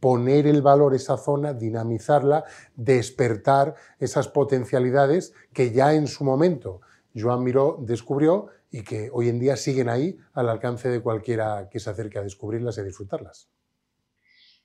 poner 0.00 0.46
el 0.46 0.62
valor 0.62 0.94
esa 0.94 1.16
zona, 1.16 1.52
dinamizarla, 1.52 2.44
despertar 2.74 3.74
esas 3.98 4.28
potencialidades 4.28 5.34
que 5.52 5.70
ya 5.70 5.92
en 5.92 6.06
su 6.06 6.24
momento 6.24 6.80
Joan 7.14 7.44
Miró 7.44 7.76
descubrió 7.80 8.48
y 8.70 8.82
que 8.82 9.08
hoy 9.12 9.28
en 9.28 9.38
día 9.38 9.56
siguen 9.56 9.88
ahí 9.88 10.18
al 10.32 10.48
alcance 10.48 10.88
de 10.88 11.00
cualquiera 11.00 11.68
que 11.70 11.78
se 11.78 11.90
acerque 11.90 12.18
a 12.18 12.22
descubrirlas 12.22 12.76
y 12.78 12.82
disfrutarlas. 12.82 13.48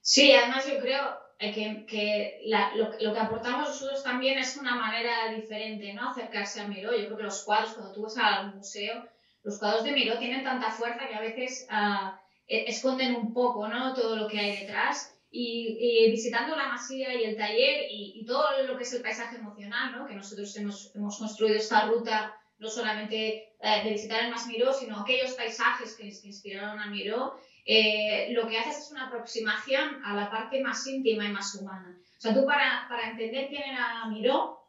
Sí, 0.02 0.34
además 0.34 0.65
yo 0.65 0.80
creo, 0.80 1.19
que, 1.38 1.86
que 1.86 2.41
lo, 2.75 3.13
que 3.13 3.19
aportamos 3.19 3.69
nosotros 3.69 4.04
también 4.04 4.39
es 4.39 4.58
una 4.58 4.75
manera 4.75 5.32
diferente, 5.36 5.93
¿no? 5.93 6.10
Acercarse 6.10 6.62
a 6.62 6.67
Miró. 6.67 6.91
Yo 6.91 7.06
creo 7.06 7.17
que 7.17 7.23
los 7.23 7.43
cuadros, 7.43 7.73
cuando 7.73 7.93
tú 7.93 8.02
vas 8.02 8.17
al 8.17 8.56
museo, 8.56 9.06
los 9.43 9.60
cuadros 9.60 9.84
de 9.84 9.91
Miró 9.91 10.17
tienen 10.17 10.43
tanta 10.43 10.71
fuerza 10.71 11.08
que 11.08 11.15
a 11.15 11.21
veces 11.21 11.67
uh, 11.69 12.17
esconden 12.50 13.16
un 13.16 13.34
poco, 13.34 13.68
¿no? 13.68 13.94
Todo 13.94 14.16
lo 14.16 14.28
que 14.28 14.40
hay 14.40 14.58
detrás. 14.58 15.16
Y, 15.32 16.10
visitando 16.10 16.56
la 16.56 16.68
masía 16.68 17.14
y 17.14 17.24
el 17.24 17.38
taller 17.38 17.86
y, 17.90 18.26
todo 18.26 18.64
lo 18.68 18.76
que 18.76 18.84
es 18.84 18.94
el 18.94 19.02
paisaje 19.04 19.38
emocional, 19.38 19.92
¿no? 19.92 20.08
que 20.08 20.16
nosotros 20.16 20.56
hemos, 20.58 20.92
hemos 20.96 21.18
construido 21.20 21.56
esta 21.56 21.86
ruta 21.86 22.36
no 22.58 22.68
solamente 22.68 23.54
eh, 23.62 23.84
de 23.84 23.90
visitar 23.92 24.24
el 24.24 24.32
Mas 24.32 24.48
Miró, 24.48 24.74
sino 24.74 25.00
aquellos 25.00 25.34
paisajes 25.34 25.96
que, 25.96 26.10
que 26.10 26.28
inspiraron 26.28 26.80
a 26.80 26.88
Miró, 26.88 27.40
eh, 27.66 28.30
lo 28.32 28.48
que 28.48 28.58
haces 28.58 28.78
es 28.78 28.92
una 28.92 29.08
aproximación 29.08 30.04
a 30.04 30.16
la 30.16 30.30
parte 30.30 30.62
más 30.62 30.86
íntima 30.88 31.26
y 31.26 31.32
más 31.32 31.56
humana. 31.56 31.98
O 32.18 32.22
sea, 32.22 32.34
tú 32.34 32.46
para, 32.46 32.88
para 32.90 33.12
entender 33.12 33.48
quién 33.48 33.64
era 33.64 34.06
Miró, 34.08 34.60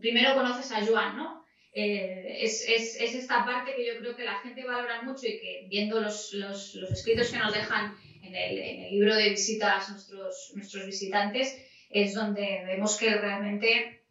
primero 0.00 0.34
conoces 0.34 0.70
a 0.72 0.84
Joan, 0.84 1.16
¿no? 1.16 1.35
Eh, 1.78 2.38
es, 2.42 2.66
es, 2.66 2.98
es, 2.98 3.14
esta 3.14 3.44
parte 3.44 3.74
que 3.76 3.86
yo 3.86 3.98
creo 3.98 4.16
que 4.16 4.24
la 4.24 4.38
gente 4.38 4.64
valora 4.64 5.02
mucho 5.02 5.26
y 5.26 5.38
que 5.38 5.66
viendo 5.68 6.00
los, 6.00 6.32
los, 6.32 6.74
los 6.74 6.90
escritos 6.90 7.30
que 7.30 7.36
nos 7.36 7.52
dejan 7.52 7.94
en 8.22 8.34
el, 8.34 8.58
en 8.58 8.84
el, 8.84 8.90
libro 8.92 9.14
de 9.14 9.28
visitas 9.28 9.90
nuestros, 9.90 10.52
nuestros 10.54 10.86
visitantes, 10.86 11.54
es 11.90 12.14
donde 12.14 12.62
vemos 12.64 12.96
que 12.96 13.14
realmente 13.14 14.02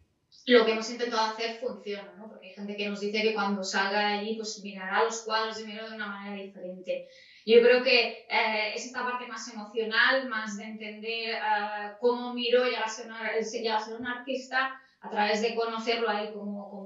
lo 0.45 0.63
que 0.63 0.73
hemos 0.73 0.91
intentado 0.91 1.33
hacer 1.33 1.55
funciona, 1.55 2.13
¿no? 2.19 2.29
Porque 2.29 2.49
hay 2.49 2.53
gente 2.53 2.77
que 2.77 2.87
nos 2.87 2.99
dice 2.99 3.23
que 3.23 3.33
cuando 3.33 3.63
salga 3.63 4.09
allí, 4.09 4.35
pues 4.35 4.61
mirará 4.63 5.03
los 5.03 5.23
cuadros 5.23 5.57
de 5.57 5.65
Miró 5.65 5.89
de 5.89 5.95
una 5.95 6.05
manera 6.05 6.39
diferente. 6.39 7.07
Yo 7.47 7.61
creo 7.61 7.81
que 7.81 8.27
eh, 8.29 8.73
es 8.75 8.85
esta 8.85 9.03
parte 9.03 9.25
más 9.25 9.51
emocional, 9.51 10.29
más 10.29 10.55
de 10.57 10.65
entender 10.65 11.33
uh, 11.33 11.97
cómo 11.99 12.31
Miró 12.35 12.63
llega 12.65 12.83
a 12.83 12.87
ser 12.87 13.95
un 13.95 14.05
artista 14.05 14.79
a 15.05 15.09
través 15.09 15.41
de 15.41 15.55
conocerlo 15.55 16.09
a 16.09 16.21
él 16.21 16.33
como, 16.33 16.69
como, 16.69 16.84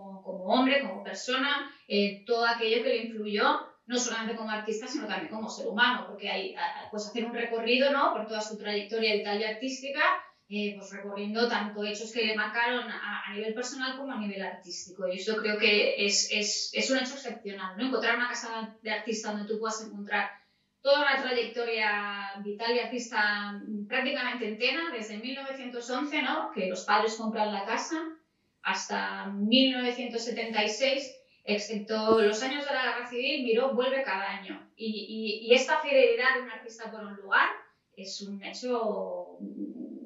hombre, 0.49 0.81
como 0.81 1.03
persona, 1.03 1.71
eh, 1.87 2.23
todo 2.25 2.45
aquello 2.45 2.83
que 2.83 2.89
le 2.89 3.03
influyó, 3.03 3.59
no 3.85 3.97
solamente 3.97 4.35
como 4.35 4.51
artista, 4.51 4.87
sino 4.87 5.07
también 5.07 5.29
como 5.29 5.49
ser 5.49 5.67
humano, 5.67 6.05
porque 6.07 6.29
hay, 6.29 6.55
pues 6.91 7.07
hacer 7.07 7.25
un 7.25 7.33
recorrido 7.33 7.91
¿no? 7.91 8.13
por 8.13 8.27
toda 8.27 8.41
su 8.41 8.57
trayectoria 8.57 9.15
vital 9.15 9.39
y 9.41 9.45
artística, 9.45 10.01
eh, 10.47 10.75
pues 10.77 10.91
recorriendo 10.91 11.47
tanto 11.47 11.83
hechos 11.83 12.11
que 12.11 12.25
le 12.25 12.35
marcaron 12.35 12.89
a, 12.89 13.23
a, 13.25 13.33
nivel 13.33 13.53
personal 13.53 13.97
como 13.97 14.13
a 14.13 14.19
nivel 14.19 14.41
artístico. 14.41 15.07
Y 15.07 15.17
eso 15.17 15.37
creo 15.37 15.57
que 15.57 16.05
es, 16.05 16.29
es, 16.31 16.71
es 16.73 16.89
un 16.89 16.97
hecho 16.97 17.13
excepcional, 17.13 17.77
¿no? 17.77 17.85
Encontrar 17.85 18.15
una 18.15 18.29
casa 18.29 18.75
de 18.81 18.91
artista 18.91 19.31
donde 19.31 19.47
tú 19.47 19.59
puedas 19.59 19.83
encontrar 19.83 20.29
toda 20.81 21.01
una 21.01 21.21
trayectoria 21.21 22.33
vital 22.43 22.75
y 22.75 22.79
artista 22.79 23.61
prácticamente 23.87 24.47
entera, 24.47 24.81
desde 24.91 25.17
1911, 25.17 26.21
¿no? 26.21 26.51
que 26.51 26.67
los 26.67 26.85
padres 26.85 27.15
compran 27.15 27.53
la 27.53 27.65
casa, 27.65 27.97
hasta 28.63 29.27
1976, 29.27 31.15
excepto 31.45 32.21
los 32.21 32.41
años 32.43 32.65
de 32.65 32.73
la 32.73 32.83
guerra 32.83 33.09
civil, 33.09 33.43
Miró 33.43 33.73
vuelve 33.73 34.03
cada 34.03 34.29
año. 34.29 34.69
Y, 34.75 35.41
y, 35.45 35.47
y, 35.47 35.53
esta 35.53 35.79
fidelidad 35.79 36.35
de 36.35 36.43
un 36.43 36.51
artista 36.51 36.91
por 36.91 37.01
un 37.01 37.15
lugar 37.15 37.49
es 37.95 38.21
un 38.21 38.43
hecho 38.43 39.37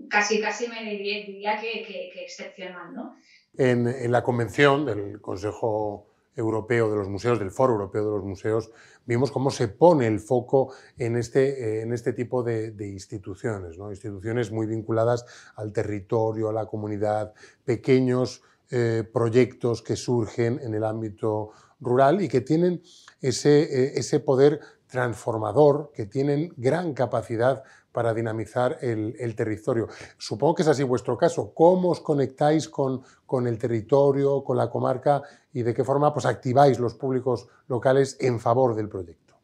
casi, 0.09 0.41
casi 0.41 0.67
me 0.67 0.83
diría, 0.83 1.25
diría 1.25 1.61
que, 1.61 1.83
que, 1.83 2.23
excepcional. 2.23 2.93
¿no? 2.93 3.15
En, 3.57 3.87
en 3.87 4.11
la 4.11 4.23
convención 4.23 4.85
del 4.85 5.21
Consejo 5.21 6.12
Europeo 6.35 6.89
de 6.89 6.97
los 6.97 7.09
Museos, 7.09 7.39
del 7.39 7.51
Foro 7.51 7.73
Europeo 7.73 8.05
de 8.05 8.11
los 8.11 8.23
Museos, 8.23 8.71
vimos 9.05 9.31
cómo 9.31 9.51
se 9.51 9.67
pone 9.67 10.07
el 10.07 10.19
foco 10.19 10.73
en 10.97 11.17
este, 11.17 11.81
en 11.81 11.93
este 11.93 12.13
tipo 12.13 12.43
de, 12.43 12.71
de 12.71 12.87
instituciones, 12.87 13.77
¿no? 13.77 13.89
instituciones 13.89 14.51
muy 14.51 14.65
vinculadas 14.65 15.25
al 15.55 15.71
territorio, 15.71 16.49
a 16.49 16.53
la 16.53 16.65
comunidad, 16.65 17.33
pequeños 17.63 18.41
eh, 18.75 19.03
proyectos 19.03 19.83
que 19.83 19.95
surgen 19.95 20.59
en 20.63 20.73
el 20.73 20.83
ámbito 20.83 21.51
rural 21.79 22.21
y 22.21 22.27
que 22.27 22.41
tienen 22.41 22.81
ese, 23.21 23.61
eh, 23.61 23.91
ese 23.95 24.19
poder 24.19 24.61
transformador, 24.87 25.91
que 25.93 26.07
tienen 26.07 26.53
gran 26.57 26.93
capacidad 26.93 27.63
para 27.93 28.13
dinamizar 28.13 28.79
el, 28.81 29.35
territorio. 29.35 29.87
Supongo 30.17 30.55
que 30.55 30.61
es 30.63 30.67
así 30.67 30.83
vuestro 30.83 31.15
caso. 31.17 31.53
¿Cómo 31.53 31.91
os 31.91 32.01
conectáis 32.01 32.67
con, 32.67 33.03
con, 33.25 33.47
el 33.47 33.57
territorio, 33.57 34.43
con 34.43 34.57
la 34.57 34.69
comarca 34.69 35.21
y 35.53 35.61
de 35.61 35.73
qué 35.73 35.83
forma 35.83 36.11
pues, 36.11 36.25
activáis 36.25 36.79
los 36.79 36.95
públicos 36.95 37.47
locales 37.67 38.17
en 38.19 38.39
favor 38.39 38.75
del 38.75 38.89
proyecto? 38.89 39.35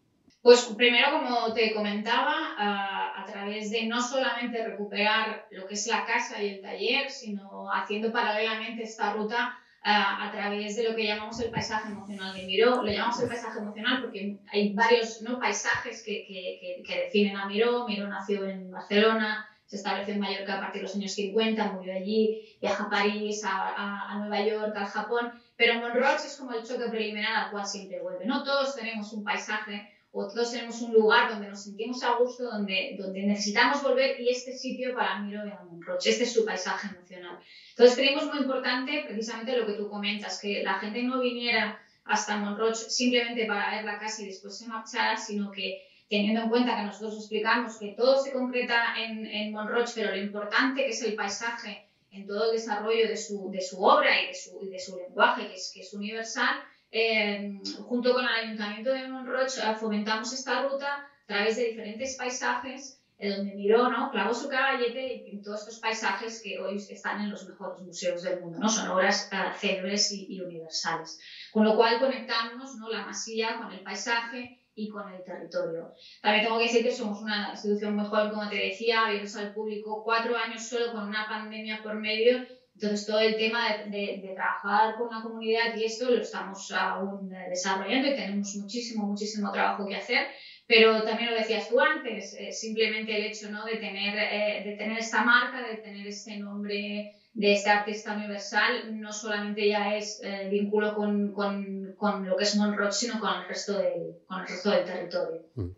Pues 0.42 0.66
primero, 0.76 1.08
como 1.12 1.54
te 1.54 1.74
comentaba, 1.74 2.34
a 2.58 3.26
través 3.26 3.70
de 3.70 3.86
no 3.86 4.02
solamente 4.02 4.66
recuperar 4.66 5.48
lo 5.52 5.68
que 5.68 5.76
es 5.76 5.86
la 5.88 6.06
casa 6.06 6.42
y 6.42 6.56
el 6.56 6.62
taller, 6.62 7.12
sino 7.12 7.72
haciendo 7.72 8.12
paralelamente 8.12 8.84
esta 8.84 9.14
ruta 9.14 9.60
a, 9.84 10.28
a, 10.28 10.32
través 10.32 10.76
de 10.76 10.84
lo 10.84 10.96
que 10.96 11.06
llamamos 11.06 11.40
el 11.40 11.52
paisaje 11.52 11.90
emocional 11.90 12.36
de 12.36 12.46
Miró. 12.46 12.84
Lo 12.84 12.92
llamamos 12.92 13.22
el 13.22 13.30
paisaje 13.30 13.60
emocional 13.60 14.02
porque 14.02 14.38
hay 14.52 14.74
varios 14.74 15.22
¿no? 15.22 15.40
paisajes 15.40 16.04
que, 16.04 16.26
que, 16.28 16.84
que, 16.86 17.00
definen 17.04 17.38
a 17.38 17.48
Miró. 17.48 17.88
Miró 17.88 18.08
nació 18.08 18.46
en 18.46 18.72
Barcelona, 18.72 19.48
se 19.66 19.78
estableció 19.78 20.14
en 20.14 20.20
Mallorca 20.20 20.58
a 20.58 20.60
partir 20.62 20.82
de 20.82 20.88
los 20.88 20.96
años 20.96 21.14
50, 21.14 21.72
murió 21.74 21.94
allí, 21.94 22.58
viaja 22.60 22.86
a 22.86 22.90
París, 22.90 23.44
a, 23.44 23.50
a, 23.52 24.12
a 24.12 24.20
Nueva 24.20 24.42
York, 24.42 24.76
al 24.76 24.88
Japón, 24.88 25.32
pero 25.56 25.80
Monroch 25.80 26.26
es 26.26 26.38
como 26.38 26.54
el 26.54 26.64
choque 26.64 26.90
preliminar 26.90 27.46
al 27.46 27.52
cual 27.52 27.66
siempre 27.66 28.02
vuelve. 28.02 28.26
No 28.26 28.44
todos 28.44 28.76
tenemos 28.76 29.14
un 29.14 29.24
paisaje 29.24 29.88
o 30.12 30.28
todos 30.28 30.52
tenemos 30.52 30.82
un 30.82 30.94
lugar 30.94 31.30
donde 31.30 31.50
nos 31.50 31.64
sentimos 31.64 32.02
a 32.04 32.16
gusto, 32.16 32.44
donde, 32.44 32.96
donde 32.98 33.24
necesitamos 33.24 33.84
volver 33.84 34.20
y 34.20 34.30
este 34.30 34.54
sitio 34.54 34.96
para 34.96 35.20
mí 35.20 35.32
lo 35.32 35.42
a 35.42 35.64
Monroch, 35.64 36.06
este 36.06 36.24
es 36.24 36.34
su 36.34 36.46
paisaje 36.46 36.88
emocional. 36.88 37.40
Entonces 37.70 37.96
creemos 37.96 38.26
muy 38.26 38.40
importante 38.40 39.06
precisamente 39.08 39.56
lo 39.56 39.68
que 39.68 39.74
tú 39.74 39.90
comentas, 39.90 40.40
que 40.42 40.64
la 40.64 40.80
gente 40.80 41.04
no 41.04 41.20
viniera 41.20 41.80
hasta 42.06 42.38
Monroch 42.38 42.76
simplemente 42.76 43.46
para 43.46 43.76
ver 43.76 43.86
la 43.86 44.00
casa 44.00 44.24
y 44.24 44.28
después 44.28 44.58
se 44.58 44.68
marchara, 44.68 45.16
sino 45.16 45.52
que 45.52 45.84
teniendo 46.10 46.42
en 46.42 46.50
cuenta 46.50 46.76
que 46.76 46.84
nosotros 46.84 47.16
explicamos 47.18 47.78
que 47.78 47.90
todo 47.90 48.22
se 48.22 48.34
concreta 48.34 48.96
en, 48.98 49.28
en 49.28 49.52
Monroch, 49.52 49.90
pero 49.94 50.10
lo 50.10 50.18
importante 50.18 50.84
que 50.84 50.90
es 50.90 51.04
el 51.04 51.14
paisaje 51.14 51.86
en 52.12 52.26
todo 52.26 52.46
el 52.46 52.58
desarrollo 52.58 53.08
de 53.08 53.16
su, 53.16 53.52
de 53.52 53.62
su 53.62 53.84
obra 53.84 54.20
y 54.24 54.28
de 54.28 54.34
su, 54.34 54.68
de 54.68 54.80
su 54.80 54.98
lenguaje, 54.98 55.48
que 55.48 55.54
es, 55.54 55.72
que 55.72 55.82
es 55.82 55.94
universal, 55.94 56.56
eh, 56.92 57.60
junto 57.84 58.14
con 58.14 58.24
el 58.24 58.46
Ayuntamiento 58.46 58.92
de 58.92 59.08
Monroch 59.08 59.52
fomentamos 59.80 60.34
esta 60.34 60.68
ruta 60.68 60.96
a 60.96 61.26
través 61.28 61.58
de 61.58 61.66
diferentes 61.66 62.16
paisajes, 62.16 63.02
eh, 63.20 63.36
donde 63.36 63.54
miró, 63.54 63.90
¿no? 63.90 64.10
clavó 64.10 64.34
su 64.34 64.50
caballete 64.50 65.30
en 65.30 65.44
todos 65.44 65.60
estos 65.60 65.80
paisajes 65.80 66.42
que 66.42 66.58
hoy 66.58 66.78
están 66.78 67.22
en 67.22 67.30
los 67.30 67.48
mejores 67.48 67.82
museos 67.82 68.24
del 68.24 68.40
mundo, 68.40 68.60
¿no? 68.60 68.70
son 68.70 68.88
obras 68.90 69.30
célebres 69.58 70.12
y, 70.12 70.26
y, 70.30 70.42
universales. 70.42 71.20
Con 71.52 71.66
lo 71.66 71.76
cual 71.76 72.00
conectamos 72.00 72.76
¿no? 72.78 72.90
la 72.90 73.06
masía 73.06 73.58
con 73.58 73.72
el 73.72 73.82
paisaje 73.82 74.66
y 74.74 74.90
con 74.90 75.12
el 75.14 75.24
territorio. 75.24 75.94
También 76.22 76.46
tengo 76.46 76.58
que 76.58 76.64
decir 76.64 76.84
que 76.84 76.92
somos 76.92 77.22
una 77.22 77.52
institución 77.52 77.96
muy 77.96 78.06
joven, 78.06 78.30
como 78.30 78.50
te 78.50 78.56
decía, 78.56 79.06
abiertos 79.06 79.36
al 79.36 79.54
público, 79.54 80.04
cuatro 80.04 80.38
años 80.38 80.64
solo 80.64 80.94
con 80.94 81.04
una 81.08 81.28
pandemia 81.28 81.84
por 81.84 81.96
medio 81.96 82.48
entonces, 82.82 83.06
todo 83.06 83.20
el 83.20 83.36
tema 83.36 83.60
de, 83.88 84.32
trabajar 84.34 84.96
con 84.96 85.10
la 85.14 85.22
comunidad 85.22 85.76
y 85.76 85.84
esto 85.84 86.10
lo 86.10 86.22
estamos 86.22 86.72
aún 86.72 87.30
desarrollando 87.50 88.08
y 88.08 88.16
tenemos 88.16 88.56
muchísimo, 88.56 89.06
muchísimo 89.06 89.52
trabajo 89.52 89.86
que 89.86 89.98
hacer. 89.98 90.28
Pero 90.66 91.04
también 91.04 91.32
lo 91.32 91.36
decías 91.36 91.68
tú 91.68 91.82
antes, 91.82 92.38
eh, 92.40 92.54
simplemente 92.54 93.18
el 93.18 93.26
hecho 93.26 93.50
¿no? 93.50 93.66
de, 93.66 93.78
tener, 93.78 94.16
eh, 94.18 94.64
de 94.64 94.76
tener 94.78 95.00
esta 95.00 95.24
marca, 95.24 95.68
de 95.68 95.78
tener 95.78 96.08
este 96.08 96.38
nombre 96.38 97.16
de 97.34 97.54
este 97.54 97.70
artista 97.70 98.16
universal, 98.16 99.00
no 99.00 99.12
solamente 99.12 99.68
ya 99.68 99.96
es 99.98 100.22
eh, 100.24 100.48
vínculo 100.50 100.96
con, 100.96 101.34
con, 101.34 101.96
con, 101.98 102.28
lo 102.28 102.38
que 102.38 102.44
es 102.44 102.56
Monroch, 102.56 102.92
sino 102.92 103.20
con 103.20 103.30
el 103.42 103.48
resto 103.48 103.78
del, 103.78 104.18
con 104.28 104.42
el 104.42 104.48
resto 104.48 104.72
del 104.72 104.86
territorio. 104.86 105.42
Mm. 105.56 105.70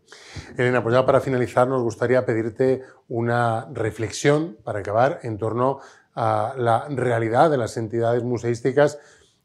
Elena, 0.58 0.82
pues 0.82 0.94
ya 0.94 1.04
para 1.04 1.20
finalizar 1.20 1.66
nos 1.66 1.82
gustaría 1.82 2.24
pedirte 2.24 2.82
una 3.08 3.68
reflexión 3.72 4.56
para 4.62 4.80
acabar 4.80 5.20
en 5.22 5.38
torno 5.38 5.80
la 6.14 6.86
realidad 6.90 7.50
de 7.50 7.56
las 7.56 7.76
entidades 7.76 8.22
museísticas, 8.22 8.98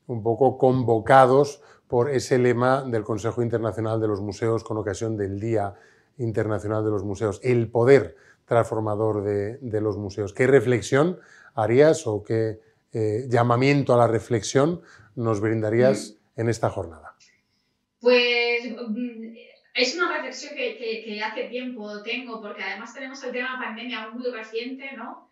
un 0.07 0.23
poco 0.23 0.57
convocados 0.57 1.61
por 1.87 2.09
ese 2.09 2.37
lema 2.37 2.83
del 2.83 3.03
Consejo 3.03 3.41
Internacional 3.41 4.01
de 4.01 4.07
los 4.07 4.21
Museos 4.21 4.63
con 4.63 4.77
ocasión 4.77 5.15
del 5.17 5.39
Día 5.39 5.75
Internacional 6.17 6.83
de 6.83 6.91
los 6.91 7.03
Museos, 7.03 7.39
el 7.43 7.69
poder 7.69 8.15
transformador 8.45 9.23
de, 9.23 9.57
de 9.57 9.81
los 9.81 9.97
museos. 9.97 10.33
¿Qué 10.33 10.47
reflexión 10.47 11.19
harías 11.53 12.07
o 12.07 12.23
qué 12.23 12.61
eh, 12.93 13.25
llamamiento 13.27 13.93
a 13.93 13.97
la 13.97 14.07
reflexión 14.07 14.81
nos 15.15 15.41
brindarías 15.41 16.15
mm. 16.35 16.41
en 16.41 16.49
esta 16.49 16.69
jornada? 16.69 17.15
Pues 17.99 18.61
mm, 18.71 19.35
es 19.73 19.95
una 19.95 20.15
reflexión 20.15 20.55
que, 20.55 20.77
que, 20.77 21.03
que, 21.03 21.21
hace 21.21 21.43
tiempo 21.49 22.01
tengo, 22.03 22.41
porque 22.41 22.63
además 22.63 22.93
tenemos 22.93 23.21
el 23.23 23.33
tema 23.33 23.59
pandemia 23.61 24.09
muy 24.09 24.31
reciente, 24.31 24.93
¿no? 24.95 25.26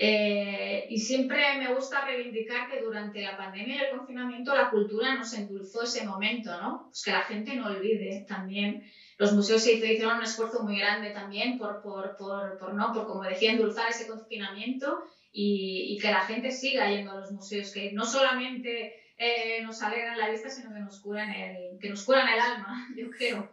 Eh, 0.00 0.86
y 0.90 0.98
siempre 1.00 1.58
me 1.58 1.74
gusta 1.74 2.04
reivindicar 2.04 2.70
que 2.70 2.80
durante 2.80 3.20
la 3.20 3.36
pandemia 3.36 3.74
y 3.74 3.78
el 3.80 3.98
confinamiento 3.98 4.54
la 4.54 4.70
cultura 4.70 5.16
nos 5.16 5.34
endulzó 5.34 5.82
ese 5.82 6.06
momento, 6.06 6.56
¿no? 6.62 6.84
Pues 6.84 7.02
que 7.02 7.10
la 7.10 7.22
gente 7.22 7.56
no 7.56 7.66
olvide 7.66 8.24
también. 8.28 8.84
Los 9.16 9.32
museos 9.32 9.60
se 9.60 9.72
hicieron 9.72 10.18
un 10.18 10.22
esfuerzo 10.22 10.62
muy 10.62 10.78
grande 10.78 11.10
también 11.10 11.58
por, 11.58 11.82
por, 11.82 12.16
por, 12.16 12.58
por 12.58 12.74
¿no? 12.74 12.92
por 12.92 13.08
como 13.08 13.24
decía, 13.24 13.50
endulzar 13.50 13.90
ese 13.90 14.06
confinamiento 14.06 15.02
y, 15.32 15.96
y, 15.96 15.98
que 15.98 16.12
la 16.12 16.20
gente 16.20 16.52
siga 16.52 16.88
yendo 16.88 17.10
a 17.10 17.20
los 17.20 17.32
museos, 17.32 17.72
que 17.72 17.90
no 17.90 18.06
solamente 18.06 18.94
eh, 19.18 19.60
nos 19.64 19.82
alegran 19.82 20.16
la 20.16 20.30
vista, 20.30 20.48
sino 20.48 20.72
que 20.72 20.78
nos 20.78 21.00
curan 21.00 21.30
el, 21.30 21.76
que 21.80 21.90
nos 21.90 22.04
curan 22.04 22.28
el 22.28 22.38
alma, 22.38 22.86
yo 22.96 23.10
creo. 23.10 23.48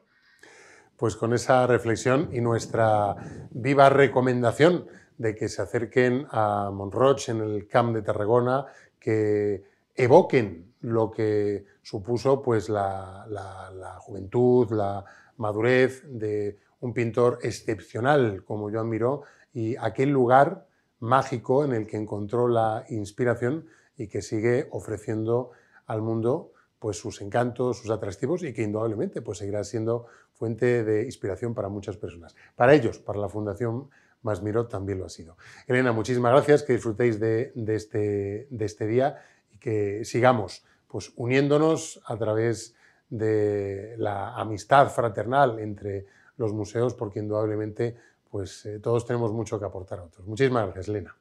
Pues 0.95 1.15
con 1.15 1.33
esa 1.33 1.65
reflexión 1.65 2.29
y 2.31 2.39
nuestra 2.39 3.15
viva 3.49 3.89
recomendación 3.89 4.87
de 5.17 5.35
que 5.35 5.49
se 5.49 5.61
acerquen 5.61 6.27
a 6.31 6.71
Montroch 6.71 7.29
en 7.29 7.41
el 7.41 7.67
Camp 7.67 7.95
de 7.95 8.01
Tarragona, 8.01 8.65
que 8.99 9.63
evoquen 9.95 10.73
lo 10.81 11.11
que 11.11 11.65
supuso 11.81 12.41
pues, 12.41 12.69
la, 12.69 13.25
la, 13.29 13.97
juventud, 13.99 14.69
la 14.71 15.03
madurez 15.37 16.03
de 16.07 16.59
un 16.81 16.93
pintor 16.93 17.39
excepcional 17.41 18.43
como 18.43 18.69
Joan 18.69 18.89
Miró 18.89 19.23
y 19.53 19.75
aquel 19.77 20.09
lugar 20.09 20.67
mágico 20.99 21.63
en 21.65 21.73
el 21.73 21.87
que 21.87 21.97
encontró 21.97 22.47
la 22.47 22.85
inspiración 22.89 23.67
y 23.97 24.07
que 24.07 24.21
sigue 24.21 24.67
ofreciendo 24.71 25.51
al 25.87 26.01
mundo 26.01 26.51
pues 26.79 26.97
sus 26.97 27.21
encantos, 27.21 27.79
sus 27.79 27.89
atractivos 27.89 28.43
y 28.43 28.53
que 28.53 28.61
indudablemente 28.61 29.21
pues 29.21 29.39
seguirá 29.39 29.63
siendo 29.63 30.05
fuente 30.33 30.83
de 30.83 31.05
inspiración 31.05 31.53
para 31.53 31.69
muchas 31.69 31.97
personas. 31.97 32.35
Para 32.55 32.73
ellos, 32.73 32.99
para 32.99 33.19
la 33.19 33.29
Fundación 33.29 33.89
más 34.21 34.41
Miró 34.41 34.67
también 34.67 34.99
lo 34.99 35.05
ha 35.05 35.09
sido. 35.09 35.37
Elena, 35.67 35.91
muchísimas 35.91 36.31
gracias, 36.31 36.63
que 36.63 36.73
disfrutéis 36.73 37.19
de, 37.19 37.53
este, 37.67 38.47
de 38.49 38.65
este 38.65 38.87
día 38.87 39.23
y 39.51 39.57
que 39.57 40.03
sigamos 40.05 40.65
pues, 40.87 41.13
uniéndonos 41.15 42.01
a 42.05 42.17
través 42.17 42.75
de 43.09 43.95
la 43.97 44.35
amistad 44.35 44.89
fraternal 44.89 45.59
entre 45.59 46.07
los 46.37 46.53
museos, 46.53 46.93
porque 46.93 47.19
indudablemente 47.19 47.95
pues, 48.29 48.65
eh, 48.65 48.79
todos 48.79 49.05
tenemos 49.05 49.31
mucho 49.31 49.59
que 49.59 49.65
aportar 49.65 49.99
a 49.99 50.03
otros. 50.03 50.27
Muchísimas 50.27 50.65
gracias, 50.65 50.87
Elena. 50.89 51.15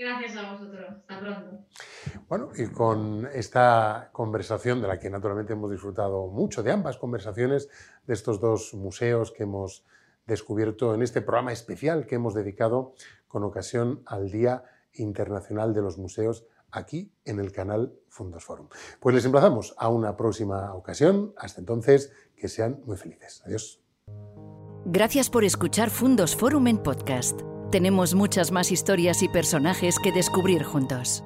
Gracias 0.00 0.34
a 0.36 0.52
vosotros. 0.52 0.86
Hasta 0.88 1.20
pronto. 1.20 1.66
Bueno, 2.26 2.50
y 2.56 2.66
con 2.68 3.28
esta 3.34 4.08
conversación, 4.12 4.80
de 4.80 4.88
la 4.88 4.98
que 4.98 5.10
naturalmente 5.10 5.52
hemos 5.52 5.70
disfrutado 5.70 6.26
mucho, 6.28 6.62
de 6.62 6.72
ambas 6.72 6.96
conversaciones, 6.96 7.68
de 8.06 8.14
estos 8.14 8.40
dos 8.40 8.72
museos 8.72 9.30
que 9.30 9.42
hemos 9.42 9.84
descubierto 10.30 10.94
en 10.94 11.02
este 11.02 11.20
programa 11.20 11.52
especial 11.52 12.06
que 12.06 12.14
hemos 12.14 12.34
dedicado 12.34 12.94
con 13.28 13.44
ocasión 13.44 14.02
al 14.06 14.30
Día 14.30 14.64
Internacional 14.94 15.74
de 15.74 15.82
los 15.82 15.98
Museos 15.98 16.46
aquí 16.70 17.12
en 17.24 17.40
el 17.40 17.52
canal 17.52 17.94
Fundos 18.08 18.44
Forum. 18.44 18.68
Pues 19.00 19.14
les 19.14 19.24
emplazamos 19.24 19.74
a 19.76 19.88
una 19.88 20.16
próxima 20.16 20.74
ocasión. 20.74 21.34
Hasta 21.36 21.60
entonces, 21.60 22.12
que 22.36 22.48
sean 22.48 22.80
muy 22.86 22.96
felices. 22.96 23.42
Adiós. 23.44 23.82
Gracias 24.86 25.28
por 25.28 25.44
escuchar 25.44 25.90
Fundos 25.90 26.34
Forum 26.34 26.66
en 26.68 26.78
podcast. 26.78 27.40
Tenemos 27.70 28.14
muchas 28.14 28.50
más 28.50 28.72
historias 28.72 29.22
y 29.22 29.28
personajes 29.28 29.96
que 30.02 30.12
descubrir 30.12 30.64
juntos. 30.64 31.22